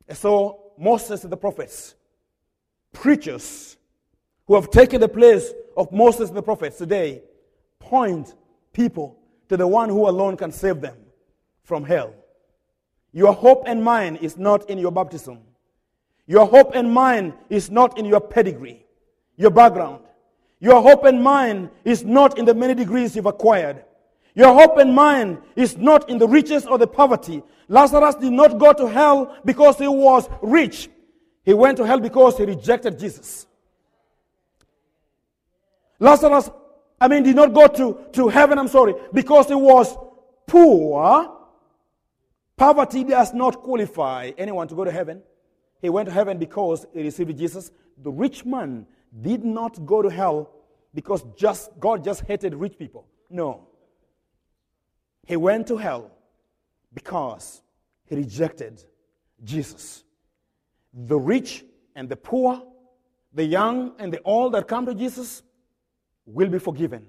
[0.07, 1.95] And so Moses and the prophets,
[2.91, 3.77] preachers
[4.47, 7.21] who have taken the place of Moses and the prophets today,
[7.79, 8.33] point
[8.73, 9.19] people
[9.49, 10.97] to the one who alone can save them
[11.63, 12.13] from hell.
[13.11, 15.39] Your hope and mine is not in your baptism.
[16.27, 18.85] Your hope and mine is not in your pedigree,
[19.37, 20.01] your background.
[20.59, 23.83] Your hope and mine is not in the many degrees you've acquired.
[24.33, 27.41] Your hope and mine is not in the riches or the poverty.
[27.67, 30.89] Lazarus did not go to hell because he was rich.
[31.43, 33.47] He went to hell because he rejected Jesus.
[35.99, 36.49] Lazarus,
[36.99, 39.95] I mean, did not go to, to heaven, I'm sorry, because he was
[40.47, 41.31] poor.
[42.57, 45.21] Poverty does not qualify anyone to go to heaven.
[45.81, 47.71] He went to heaven because he received Jesus.
[48.01, 48.85] The rich man
[49.21, 50.51] did not go to hell
[50.93, 53.05] because just God just hated rich people.
[53.29, 53.67] No.
[55.27, 56.11] He went to hell
[56.93, 57.61] because
[58.05, 58.83] he rejected
[59.43, 60.03] Jesus.
[60.93, 61.65] The rich
[61.95, 62.63] and the poor,
[63.33, 65.43] the young and the old that come to Jesus
[66.25, 67.05] will be forgiven.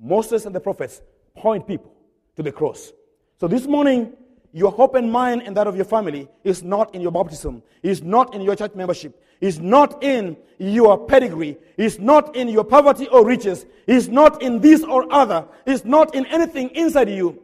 [0.00, 1.02] Moses and the prophets
[1.36, 1.92] point people
[2.36, 2.92] to the cross.
[3.40, 4.12] So this morning,
[4.52, 8.02] your hope and mine and that of your family is not in your baptism, is
[8.02, 13.08] not in your church membership, is not in your pedigree, is not in your poverty
[13.08, 17.42] or riches, is not in this or other, is not in anything inside you.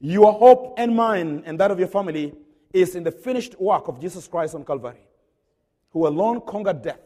[0.00, 2.34] Your hope and mine and that of your family
[2.72, 5.06] is in the finished work of Jesus Christ on Calvary,
[5.90, 7.00] who alone conquered death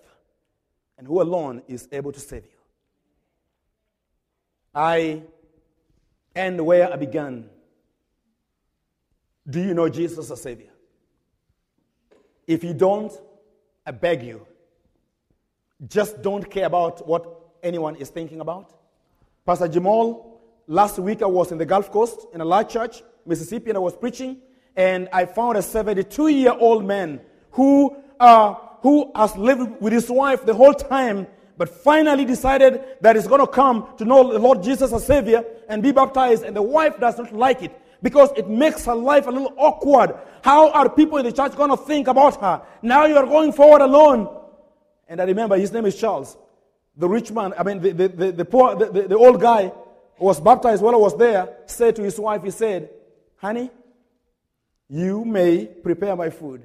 [0.96, 2.55] and who alone is able to save you.
[4.76, 5.22] I
[6.36, 7.48] end where I began
[9.48, 10.70] do you know Jesus as Savior?
[12.46, 13.12] If you don't,
[13.86, 14.46] I beg you,
[15.86, 17.24] just don't care about what
[17.62, 18.72] anyone is thinking about.
[19.44, 23.70] Pastor Jamal, last week I was in the Gulf Coast in a large church, Mississippi,
[23.70, 24.38] and I was preaching,
[24.74, 27.20] and I found a 72 year old man
[27.52, 33.16] who, uh, who has lived with his wife the whole time, but finally decided that
[33.16, 36.54] he's going to come to know the Lord Jesus as Savior and be baptized, and
[36.54, 40.14] the wife does not like it because it makes her life a little awkward.
[40.42, 42.62] How are people in the church going to think about her?
[42.82, 44.28] Now you are going forward alone.
[45.08, 46.36] And I remember his name is Charles.
[46.96, 49.72] The rich man, I mean, the, the, the, the poor, the, the, the old guy
[50.18, 52.90] was baptized while I was there, said to his wife, he said,
[53.36, 53.70] Honey,
[54.88, 56.62] you may prepare my food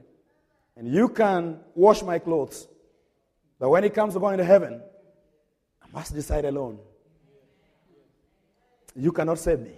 [0.76, 2.68] and you can wash my clothes.
[3.62, 4.82] But when it comes to going to heaven,
[5.84, 6.80] I must decide alone.
[8.96, 9.76] You cannot save me.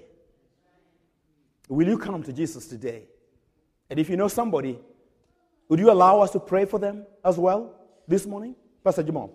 [1.67, 3.03] Will you come to Jesus today?
[3.89, 4.79] And if you know somebody,
[5.67, 7.75] would you allow us to pray for them as well
[8.07, 8.55] this morning?
[8.86, 9.34] Pastor Jamal.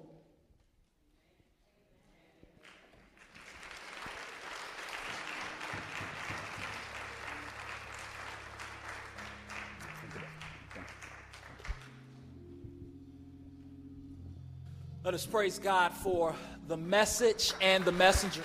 [15.09, 16.35] Let us praise God for
[16.67, 18.43] the message and the messenger.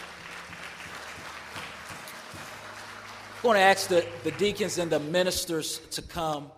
[3.36, 6.50] I'm going to ask the, the deacons and the ministers to come.